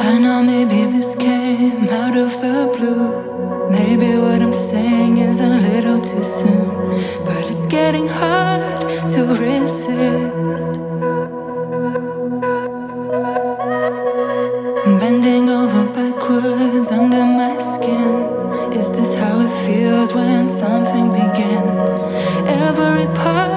I 0.00 0.18
know 0.18 0.42
maybe 0.42 0.92
this 0.92 1.16
came 1.16 1.90
out 1.90 2.16
of 2.16 2.40
the 2.40 2.78
blue 2.78 3.33
Maybe 3.74 4.16
what 4.18 4.40
I'm 4.40 4.52
saying 4.52 5.18
is 5.18 5.40
a 5.40 5.48
little 5.48 6.00
too 6.00 6.22
soon, 6.22 6.68
but 7.24 7.42
it's 7.50 7.66
getting 7.66 8.06
hard 8.06 9.08
to 9.12 9.20
resist. 9.44 10.78
Bending 15.00 15.48
over 15.48 15.84
backwards 15.96 16.88
under 16.98 17.24
my 17.40 17.56
skin. 17.58 18.14
Is 18.78 18.92
this 18.92 19.12
how 19.14 19.40
it 19.40 19.52
feels 19.66 20.12
when 20.12 20.46
something 20.46 21.10
begins? 21.10 21.90
Every 22.46 23.06
part. 23.16 23.53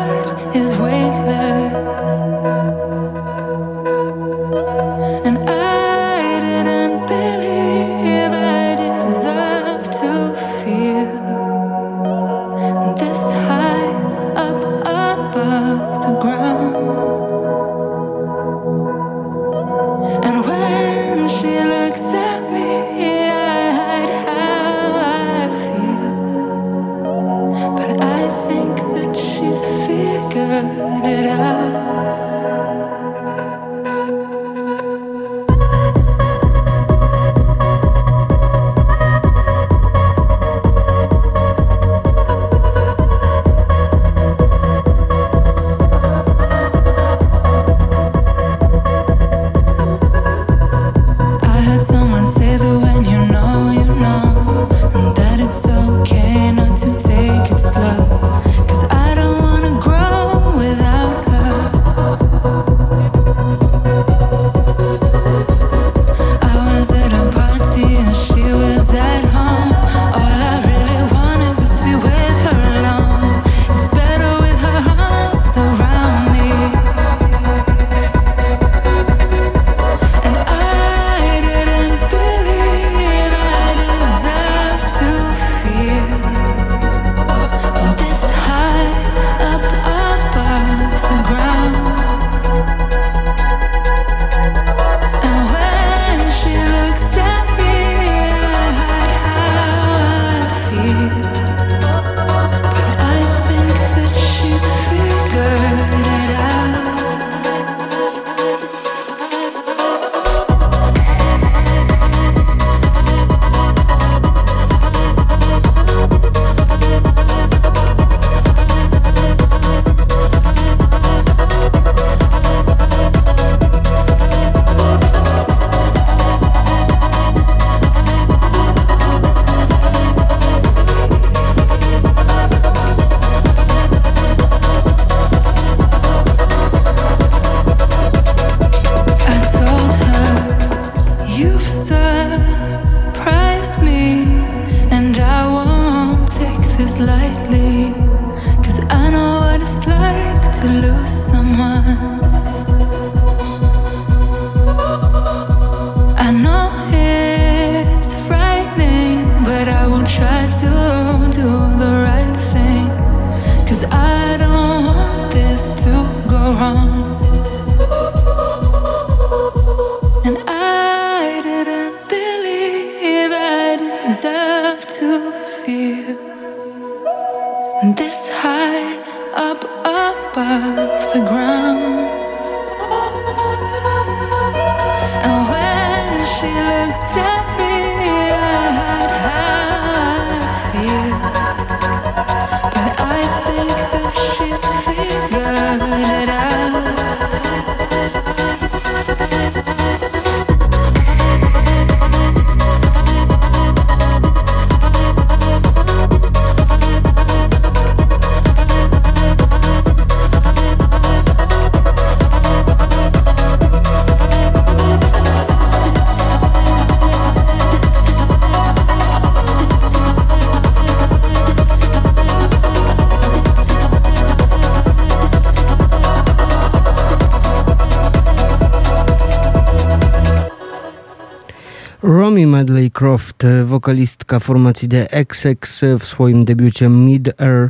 wokalistka 233.78 234.40
formacji 234.40 234.90
The 234.90 235.08
XX 235.12 235.82
w 236.00 236.06
swoim 236.06 236.46
debiucie 236.46 236.90
Mid-Air 236.90 237.70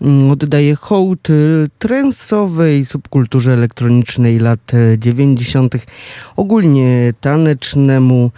mm, 0.00 0.30
oddaje 0.30 0.74
hołd 0.74 1.30
y, 1.30 1.68
trensowej 1.78 2.84
subkulturze 2.84 3.52
elektronicznej 3.52 4.38
lat 4.38 4.72
90., 4.98 5.74
ogólnie 6.36 7.12
tanecznemu 7.20 8.30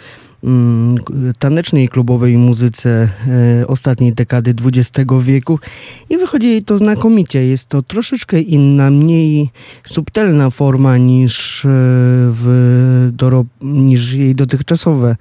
mm, 0.44 0.98
tanecznej 1.38 1.88
klubowej 1.88 2.36
muzyce 2.36 3.09
y, 3.62 3.66
ostatniej 3.66 4.12
dekady 4.12 4.55
XX 4.64 5.10
wieku 5.20 5.59
i 6.10 6.16
wychodzi 6.16 6.48
jej 6.48 6.64
to 6.64 6.78
znakomicie. 6.78 7.47
Jest 7.47 7.68
to 7.68 7.82
troszeczkę 7.82 8.40
inna, 8.40 8.90
mniej 8.90 9.51
subtelna 9.84 10.51
forma 10.51 10.97
niż, 10.97 11.64
y, 11.64 11.68
w 12.32 13.12
niż 13.62 14.12
jej 14.12 14.34
dotychczasowe 14.34 15.16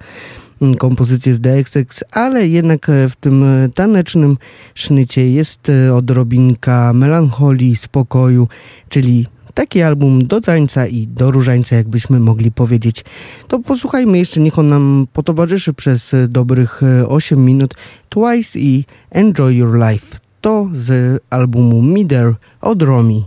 kompozycje 0.78 1.34
z 1.34 1.40
DXX, 1.40 2.04
ale 2.12 2.48
jednak 2.48 2.90
w 3.10 3.16
tym 3.20 3.44
tanecznym 3.74 4.36
sznycie 4.74 5.30
jest 5.30 5.72
odrobinka 5.94 6.92
melancholii, 6.92 7.76
spokoju, 7.76 8.48
czyli 8.88 9.26
Taki 9.54 9.82
album 9.82 10.26
do 10.26 10.40
tańca 10.40 10.86
i 10.86 11.06
do 11.06 11.30
różańca, 11.30 11.76
jakbyśmy 11.76 12.20
mogli 12.20 12.52
powiedzieć. 12.52 13.04
To 13.48 13.58
posłuchajmy 13.58 14.18
jeszcze, 14.18 14.40
niech 14.40 14.58
on 14.58 14.68
nam 14.68 15.06
potowarzyszy 15.12 15.74
przez 15.74 16.16
dobrych 16.28 16.80
8 17.08 17.38
e, 17.38 17.42
minut. 17.42 17.74
Twice 18.08 18.58
i 18.58 18.84
Enjoy 19.10 19.54
Your 19.54 19.78
Life. 19.78 20.18
To 20.40 20.68
z 20.72 21.22
albumu 21.30 21.82
Mider 21.82 22.34
od 22.60 22.82
Romi. 22.82 23.24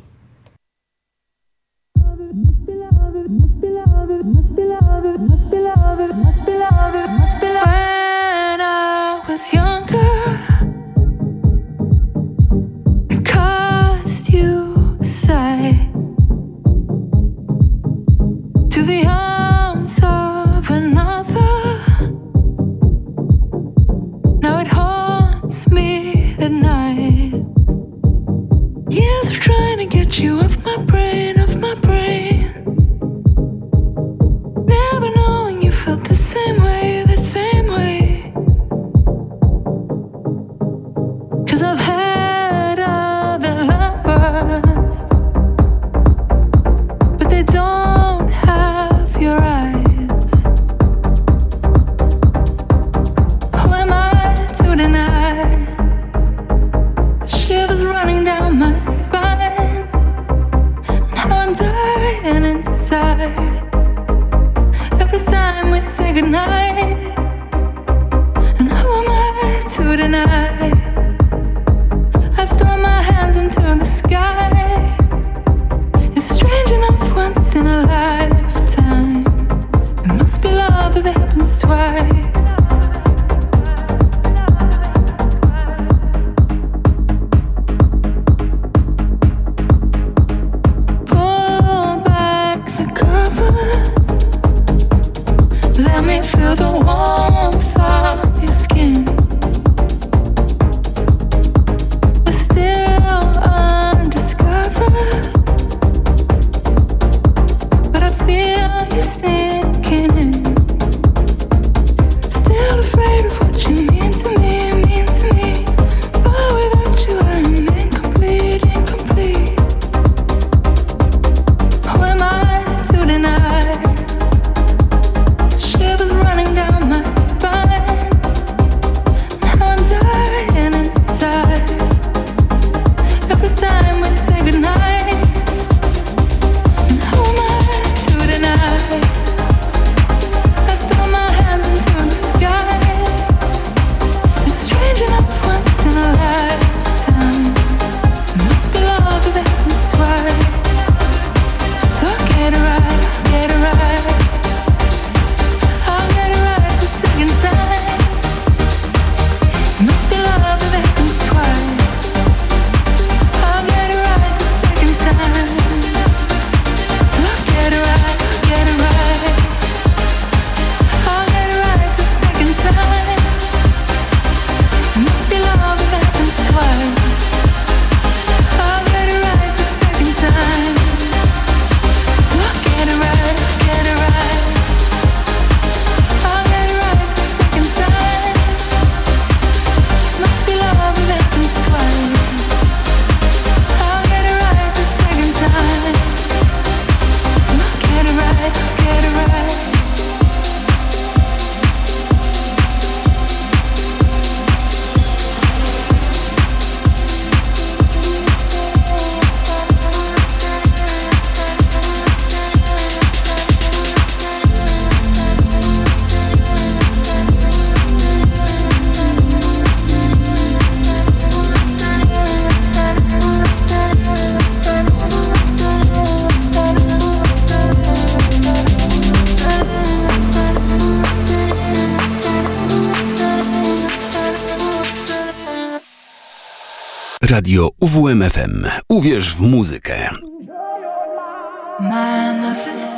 Radio 237.34 237.69
UWMFM. 237.80 238.65
Uwierz 238.89 239.35
w 239.35 239.41
muzykę. 239.41 240.10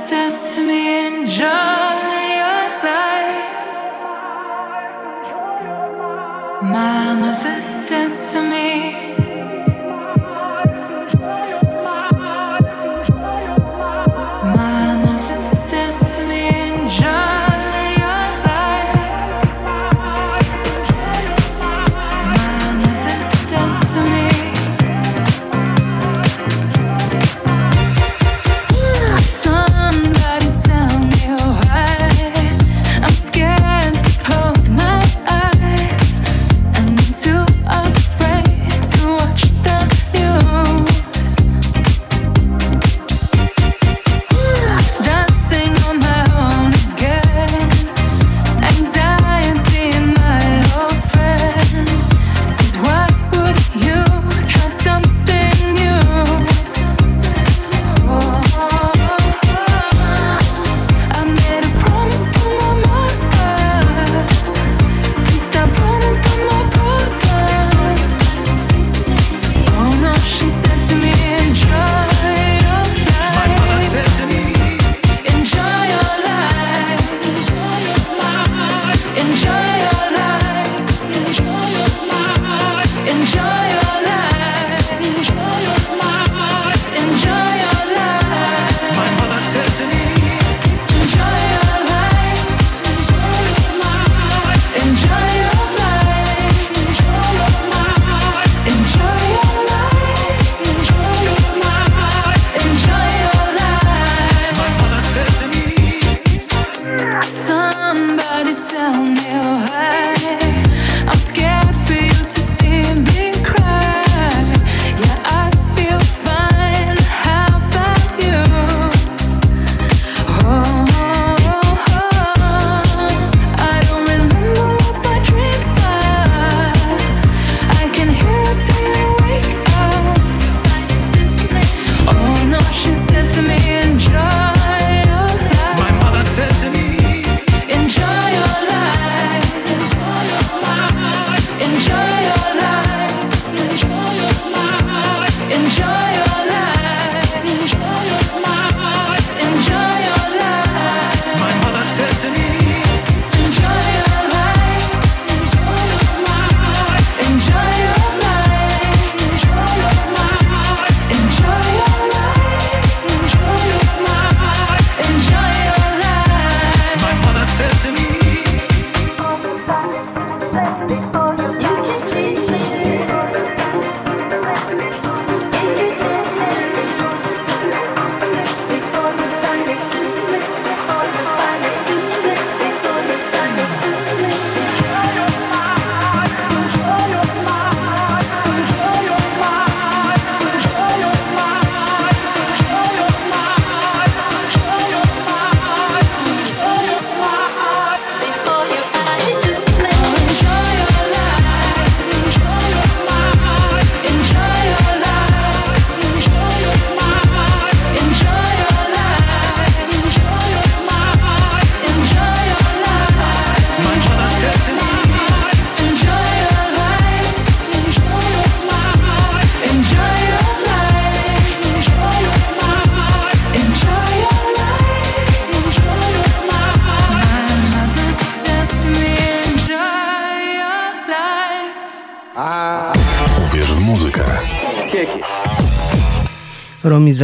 Says 0.09 0.55
to 0.55 0.61
me, 0.61 1.07
enjoy 1.07 1.45
your 2.37 2.83
life. 2.83 3.45
Says 7.61 8.33
to 8.33 8.41
me, 8.41 9.04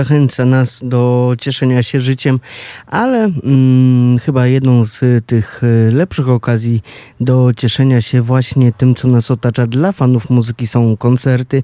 zachęca 0.01 0.45
nas 0.45 0.79
do 0.83 1.33
cieszenia 1.39 1.83
się 1.83 1.99
życiem, 1.99 2.39
ale 2.87 3.23
mm, 3.23 4.19
chyba 4.19 4.47
jedną 4.47 4.85
z 4.85 5.25
tych 5.25 5.61
e, 5.63 5.91
lepszych 5.91 6.29
okazji 6.29 6.81
do 7.19 7.53
cieszenia 7.57 8.01
się 8.01 8.21
właśnie 8.21 8.71
tym, 8.71 8.95
co 8.95 9.07
nas 9.07 9.31
otacza 9.31 9.67
dla 9.67 9.91
fanów 9.91 10.29
muzyki 10.29 10.67
są 10.67 10.97
koncerty 10.97 11.63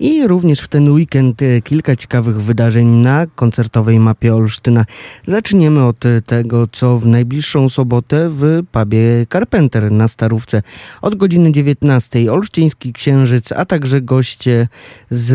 i 0.00 0.26
również 0.26 0.60
w 0.60 0.68
ten 0.68 0.90
weekend 0.92 1.42
e, 1.42 1.62
kilka 1.62 1.96
ciekawych 1.96 2.42
wydarzeń 2.42 2.86
na 2.86 3.26
koncertowej 3.26 4.00
mapie 4.00 4.34
Olsztyna. 4.34 4.84
Zaczniemy 5.22 5.84
od 5.84 6.04
tego, 6.26 6.68
co 6.72 6.98
w 6.98 7.06
najbliższą 7.06 7.68
sobotę 7.68 8.30
w 8.30 8.62
pubie 8.72 9.26
Carpenter 9.32 9.92
na 9.92 10.08
Starówce 10.08 10.62
od 11.02 11.14
godziny 11.14 11.52
19. 11.52 12.32
Olsztyński 12.32 12.92
Księżyc, 12.92 13.52
a 13.52 13.64
także 13.64 14.00
goście 14.00 14.68
z 15.10 15.30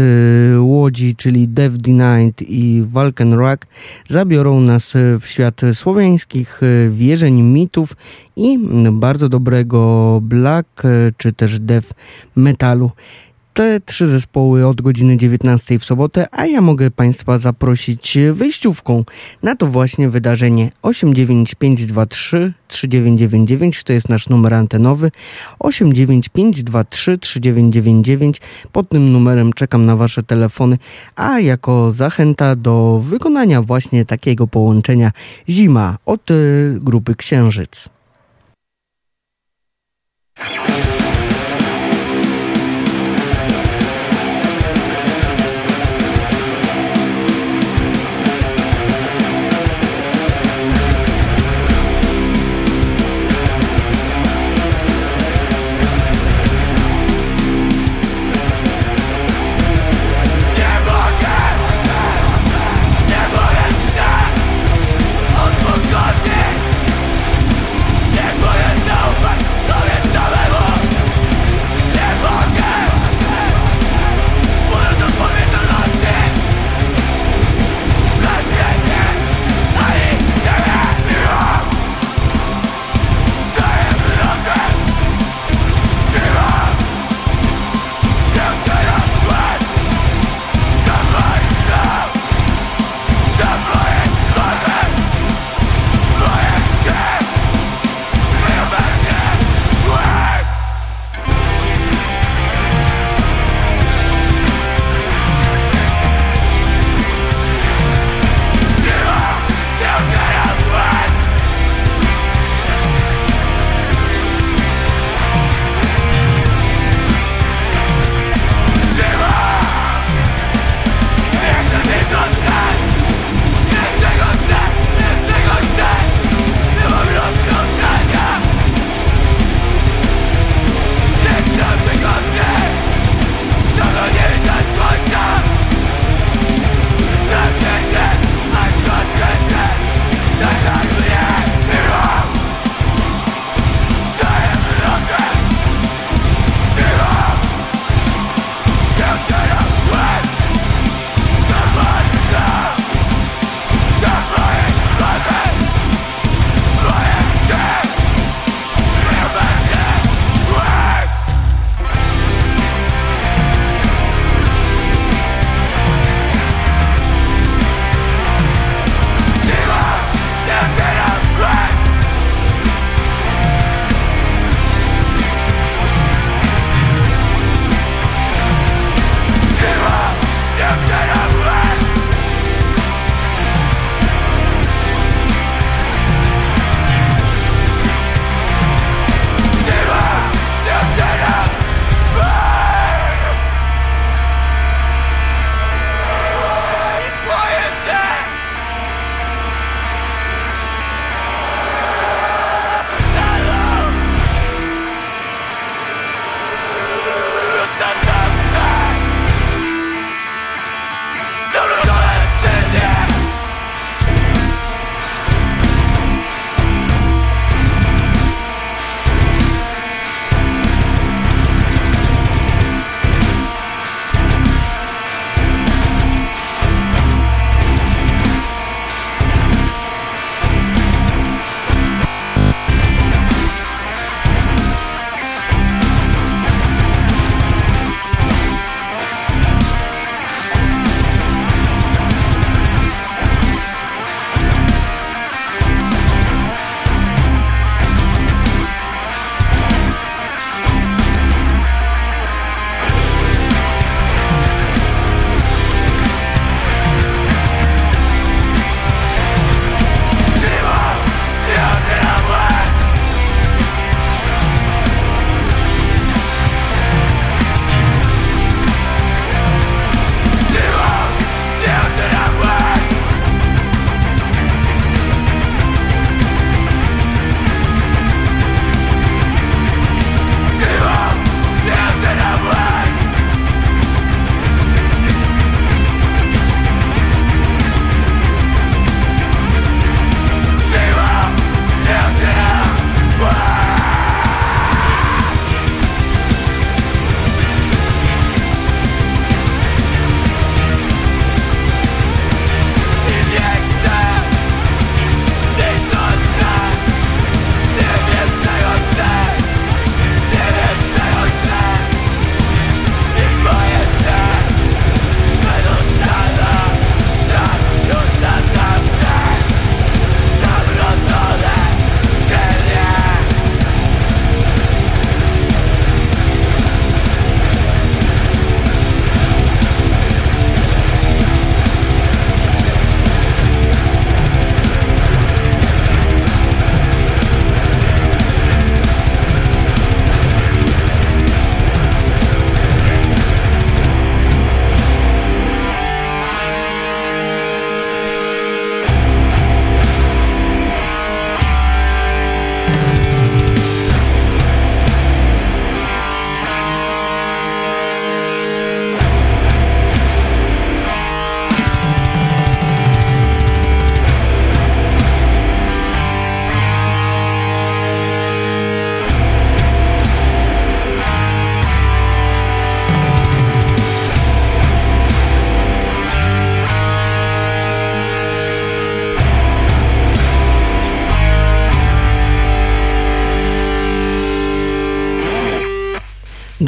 Łodzi, 0.59 1.15
czyli 1.15 1.47
Dev 1.47 1.77
Night 2.41 2.49
i 2.49 2.83
Walken 2.91 3.33
Rock 3.33 3.67
zabiorą 4.07 4.61
nas 4.61 4.93
w 5.19 5.25
świat 5.25 5.61
słowiańskich 5.73 6.61
wierzeń, 6.89 7.41
mitów 7.41 7.93
i 8.35 8.59
bardzo 8.91 9.29
dobrego 9.29 10.19
black 10.23 10.83
czy 11.17 11.33
też 11.33 11.59
death 11.59 11.89
metalu 12.35 12.91
te 13.53 13.79
trzy 13.79 14.07
zespoły 14.07 14.67
od 14.67 14.81
godziny 14.81 15.17
19 15.17 15.79
w 15.79 15.85
sobotę, 15.85 16.27
a 16.31 16.45
ja 16.45 16.61
mogę 16.61 16.91
Państwa 16.91 17.37
zaprosić 17.37 18.17
wyjściówką 18.33 19.03
na 19.43 19.55
to 19.55 19.67
właśnie 19.67 20.09
wydarzenie 20.09 20.71
89523 20.81 22.53
3999, 22.67 23.83
to 23.83 23.93
jest 23.93 24.09
nasz 24.09 24.29
numer 24.29 24.53
antenowy 24.53 25.11
89523 25.59 27.17
3999. 27.17 28.41
Pod 28.71 28.89
tym 28.89 29.11
numerem 29.11 29.53
czekam 29.53 29.85
na 29.85 29.95
Wasze 29.95 30.23
telefony, 30.23 30.77
a 31.15 31.39
jako 31.39 31.91
zachęta 31.91 32.55
do 32.55 33.01
wykonania 33.05 33.61
właśnie 33.61 34.05
takiego 34.05 34.47
połączenia 34.47 35.11
Zima 35.49 35.97
od 36.05 36.31
y, 36.31 36.79
grupy 36.81 37.15
Księżyc. 37.15 37.89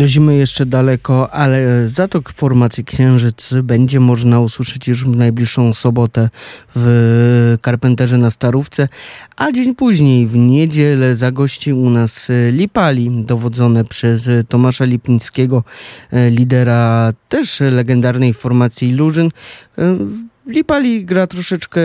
Do 0.04 0.08
zimy 0.08 0.36
jeszcze 0.36 0.66
daleko, 0.66 1.34
ale 1.34 1.88
za 1.88 2.08
to 2.08 2.22
formację 2.36 2.84
Księżyc 2.84 3.54
będzie 3.64 4.00
można 4.00 4.40
usłyszeć 4.40 4.88
już 4.88 5.06
w 5.06 5.16
najbliższą 5.16 5.74
sobotę 5.74 6.30
w 6.76 7.58
Karpenterze 7.62 8.18
na 8.18 8.32
Starówce, 8.32 8.88
a 9.38 9.52
dzień 9.52 9.76
później 9.76 10.28
w 10.28 10.36
niedzielę 10.36 11.16
zagości 11.16 11.74
u 11.74 11.90
nas 11.90 12.32
Lipali, 12.52 13.26
dowodzone 13.26 13.86
przez 13.86 14.30
Tomasza 14.48 14.86
Lipińskiego, 14.86 15.64
lidera 16.30 17.14
też 17.30 17.60
legendarnej 17.60 18.34
formacji 18.34 18.90
Illusion. 18.90 19.30
Lipali 20.48 21.06
gra 21.06 21.28
troszeczkę 21.28 21.82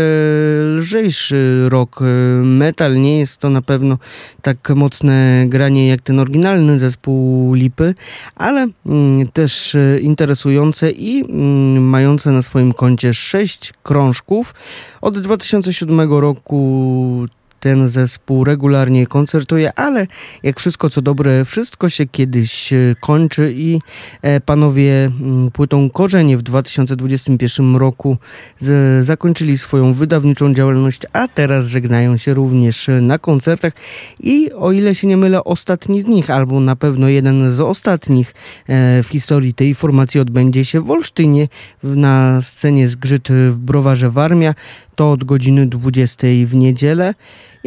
lżejszy 0.77 1.69
rock 1.69 2.01
metal. 2.43 3.01
Nie 3.01 3.19
jest 3.19 3.39
to 3.39 3.51
na 3.51 3.63
pewno 3.63 3.99
tak 4.43 4.71
mocne 4.71 5.45
granie 5.49 5.89
jak 5.89 6.01
ten 6.01 6.19
oryginalny 6.19 6.79
zespół 6.79 7.55
Lipy, 7.55 7.95
ale 8.37 8.69
mm, 8.87 9.29
też 9.29 9.77
interesujące 10.01 10.91
i 10.91 11.25
mm, 11.25 11.85
mające 11.85 12.31
na 12.31 12.43
swoim 12.43 12.73
koncie 12.73 13.15
sześć 13.15 13.73
krążków. 13.83 14.55
Od 15.01 15.19
2007 15.19 16.13
roku 16.13 17.27
ten 17.61 17.89
zespół 17.89 18.45
regularnie 18.45 19.07
koncertuje, 19.07 19.73
ale 19.79 20.07
jak 20.43 20.61
wszystko 20.61 20.91
co 20.91 21.03
dobre, 21.03 21.45
wszystko 21.45 21.89
się 21.89 22.07
kiedyś 22.07 22.73
e, 22.73 22.77
kończy 23.01 23.53
i 23.57 23.81
e, 24.23 24.41
panowie 24.41 25.05
mm, 25.05 25.51
płytą 25.51 25.91
Korzenie 25.91 26.37
w 26.37 26.43
2021 26.43 27.77
roku 27.77 28.17
zakończyli 29.01 29.59
swoją 29.59 29.95
wydawniczą 29.95 30.55
działalność, 30.55 31.01
a 31.13 31.29
teraz 31.29 31.67
żegnają 31.67 32.17
się 32.17 32.35
również 32.35 32.87
na 33.01 33.19
koncertach 33.19 33.73
i 34.21 34.53
o 34.53 34.73
ile 34.73 34.95
się 34.95 35.07
nie 35.07 35.17
mylę, 35.17 35.45
ostatni 35.45 36.03
z 36.03 36.07
nich, 36.07 36.31
albo 36.31 36.61
na 36.61 36.77
pewno 36.77 37.09
jeden 37.09 37.51
z 37.51 37.61
ostatnich 37.61 38.35
e, 38.69 39.03
w 39.03 39.09
historii 39.09 39.55
tej 39.55 39.75
formacji 39.75 40.21
odbędzie 40.21 40.65
się 40.65 40.81
w 40.81 40.91
Olsztynie 40.91 41.49
na 41.83 42.41
scenie 42.41 42.89
Zgrzyt 42.89 43.29
w 43.31 43.57
Browarze 43.57 44.11
Warmia 44.11 44.55
to 44.99 45.13
od 45.13 45.25
godziny 45.25 45.67
20 45.67 46.27
w 46.47 46.55
niedzielę. 46.55 47.15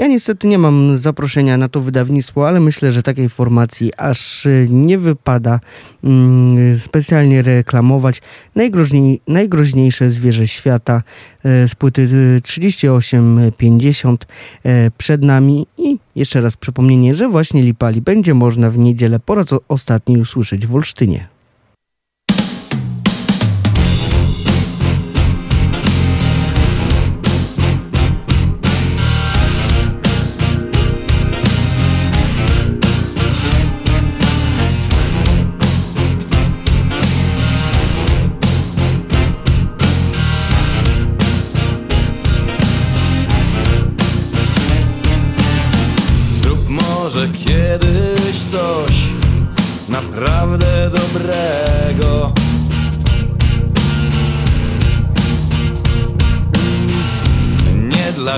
Ja 0.02 0.08
niestety 0.08 0.48
nie 0.48 0.58
mam 0.58 0.98
zaproszenia 0.98 1.58
na 1.58 1.68
to 1.68 1.82
wydawnictwo, 1.82 2.48
ale 2.48 2.60
myślę, 2.60 2.92
że 2.92 3.04
takiej 3.04 3.30
formacji 3.30 3.92
aż 3.98 4.48
nie 4.70 4.98
wypada 4.98 5.60
mm, 6.04 6.80
specjalnie 6.80 7.42
reklamować. 7.42 8.22
Najgroźniej, 8.56 9.22
najgroźniejsze 9.28 10.10
zwierzę 10.10 10.48
świata 10.48 11.02
e, 11.44 11.68
z 11.68 11.76
płyty 11.76 12.08
3850 12.44 14.28
e, 14.64 14.92
przed 14.98 15.24
nami 15.24 15.68
i 15.78 15.98
jeszcze 16.16 16.42
raz 16.42 16.58
przypomnienie, 16.58 17.16
że 17.16 17.30
właśnie 17.30 17.64
Lipali 17.64 18.02
będzie 18.02 18.34
można 18.34 18.70
w 18.70 18.78
niedzielę 18.78 19.20
po 19.20 19.36
raz 19.36 19.46
ostatni 19.68 20.18
usłyszeć 20.18 20.68
w 20.68 20.76
Olsztynie. 20.76 21.41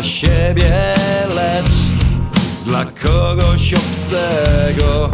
Dla 0.03 0.09
siebie, 0.09 0.93
lecz 1.35 1.71
dla 2.65 2.85
kogoś 2.85 3.73
obcego. 3.73 5.09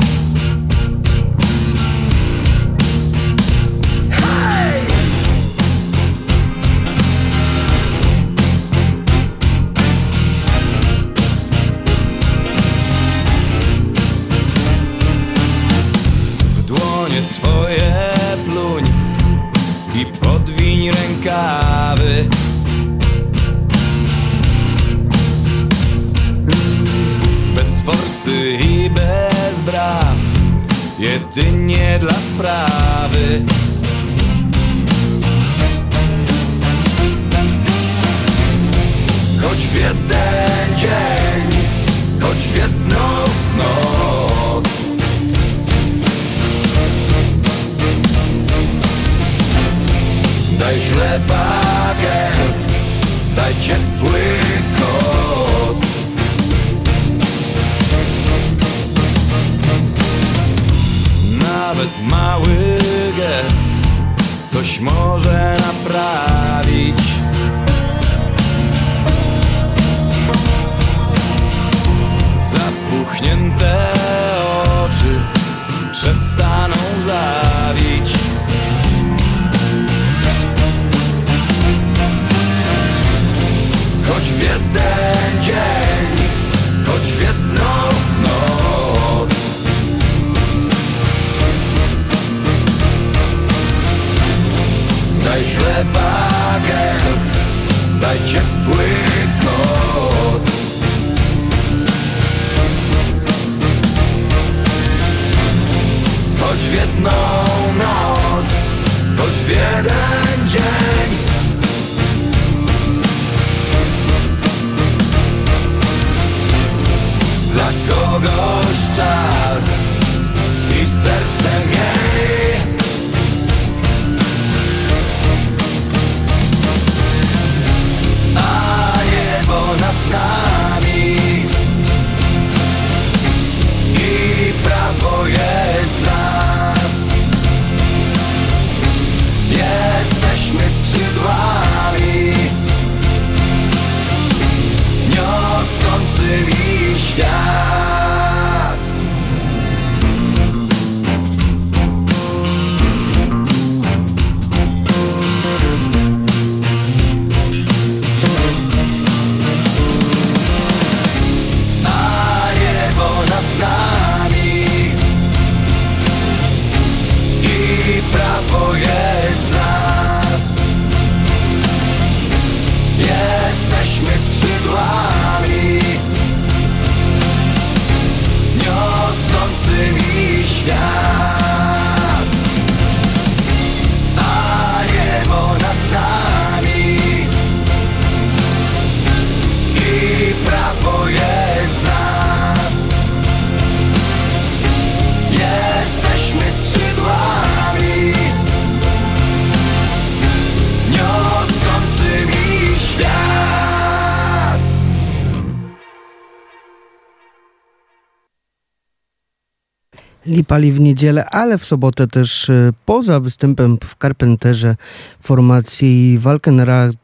Lipali 210.40 210.72
w 210.72 210.80
niedzielę, 210.80 211.26
ale 211.26 211.57
w 211.57 211.66
sobotę 211.66 212.07
też 212.07 212.49
e, 212.49 212.72
poza 212.86 213.20
występem 213.20 213.78
w 213.84 213.95
Carpenterze 214.02 214.76
formacji 215.22 216.18
Valkenrad, 216.20 216.95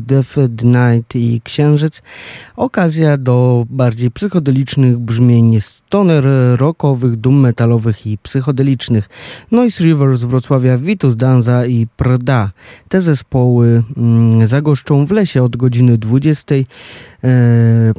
Death 0.00 0.36
Night 0.64 1.16
i 1.16 1.40
Księżyc 1.44 2.02
okazja 2.56 3.16
do 3.16 3.66
bardziej 3.70 4.10
psychodelicznych 4.10 4.98
brzmień 4.98 5.60
stoner 5.60 6.24
rockowych, 6.56 7.16
doom 7.16 7.40
metalowych 7.40 8.06
i 8.06 8.18
psychodelicznych. 8.18 9.08
Noise 9.50 9.84
River 9.84 10.16
z 10.16 10.24
Wrocławia, 10.24 10.78
Vitus 10.78 11.16
Danza 11.16 11.66
i 11.66 11.86
Prda. 11.96 12.50
Te 12.88 13.00
zespoły 13.00 13.82
mm, 13.96 14.46
zagoszczą 14.46 15.06
w 15.06 15.10
lesie 15.10 15.42
od 15.42 15.56
godziny 15.56 15.98
20. 15.98 16.54
E, 16.54 16.64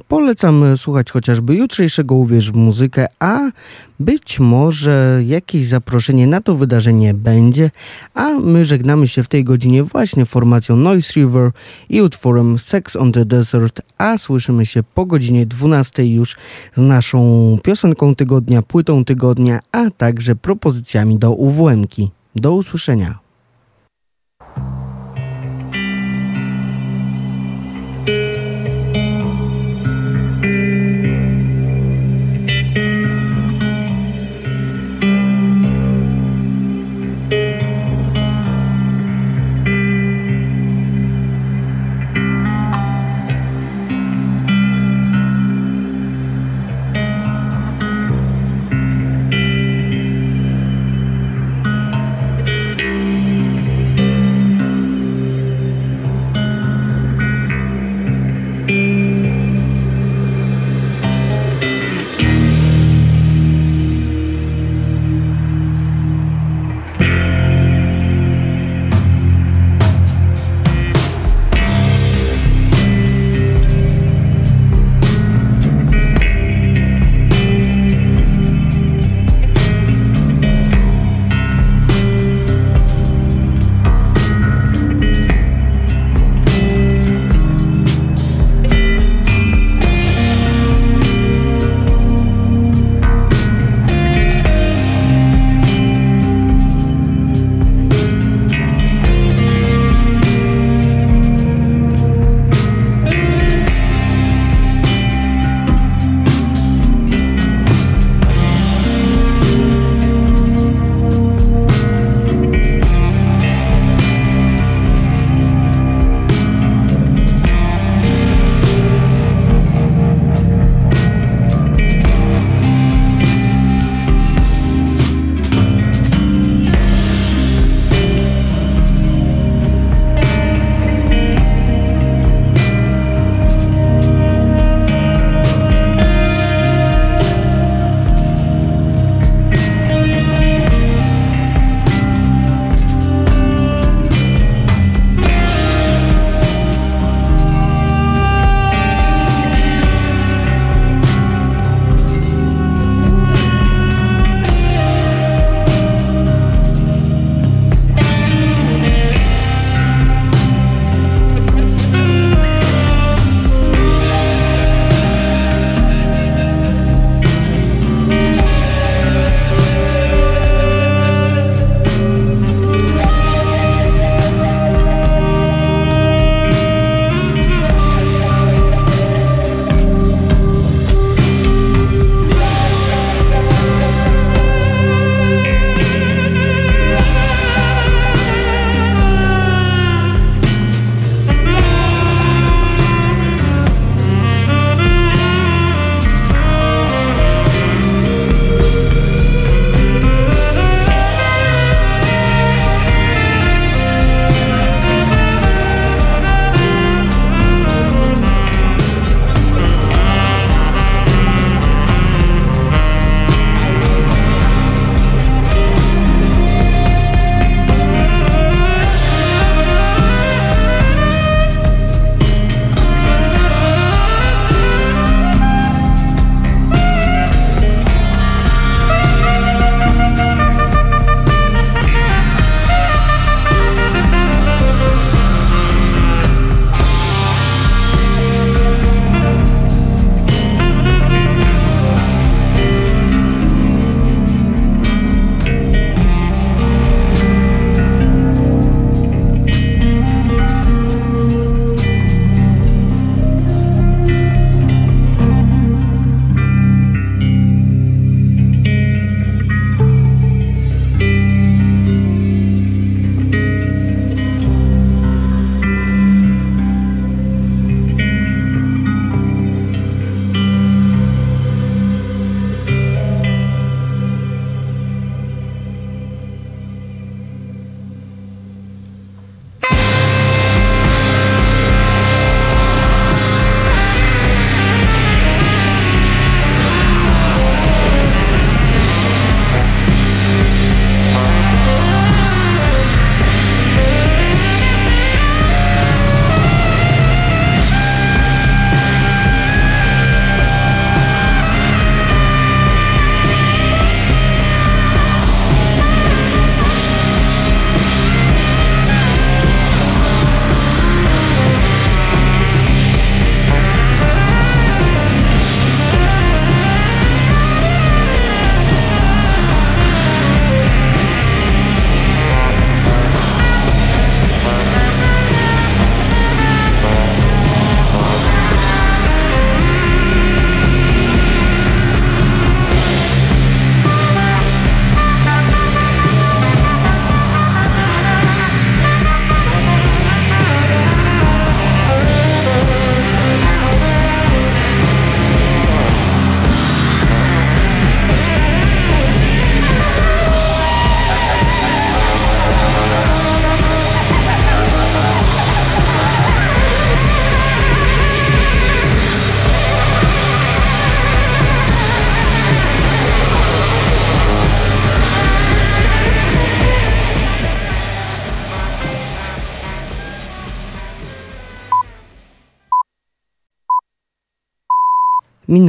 polecam 0.08 0.78
słuchać 0.78 1.12
chociażby 1.12 1.56
jutrzejszego 1.56 2.16
Uwierz 2.16 2.52
w 2.52 2.56
muzykę, 2.56 3.08
a 3.20 3.52
być 4.00 4.40
może 4.40 4.53
jakieś 5.26 5.66
zaproszenie 5.66 6.28
na 6.28 6.42
to 6.42 6.56
wydarzenie 6.56 7.14
będzie, 7.14 7.72
a 8.14 8.30
my 8.30 8.66
żegnamy 8.66 9.08
się 9.08 9.24
w 9.24 9.28
tej 9.28 9.44
godzinie 9.44 9.84
właśnie 9.84 10.26
formacją 10.26 10.76
Noise 10.76 11.14
River 11.20 11.52
i 11.90 12.02
utworem 12.02 12.60
Sex 12.60 12.96
on 12.96 13.12
the 13.12 13.26
Desert, 13.26 13.82
a 13.98 14.18
słyszymy 14.18 14.66
się 14.66 14.84
po 14.84 15.06
godzinie 15.06 15.46
12 15.46 16.06
już 16.06 16.36
z 16.78 16.82
naszą 16.82 17.58
piosenką 17.64 18.16
tygodnia, 18.16 18.62
płytą 18.62 19.06
tygodnia, 19.06 19.60
a 19.72 19.90
także 19.90 20.36
propozycjami 20.36 21.20
do 21.20 21.32
UWM-ki. 21.32 22.12
Do 22.36 22.54
usłyszenia. 22.54 23.23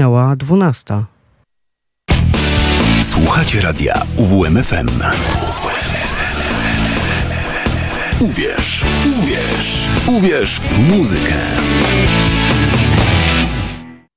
Minęła 0.05 0.36
dwunasta. 0.36 1.05
Słuchacie 3.02 3.60
radia 3.60 4.02
UWMFM. 4.16 4.89
Uwierz, 8.20 8.85
uwierz, 9.18 9.89
uwierz 10.06 10.60
w 10.60 10.78
muzykę. 10.78 11.35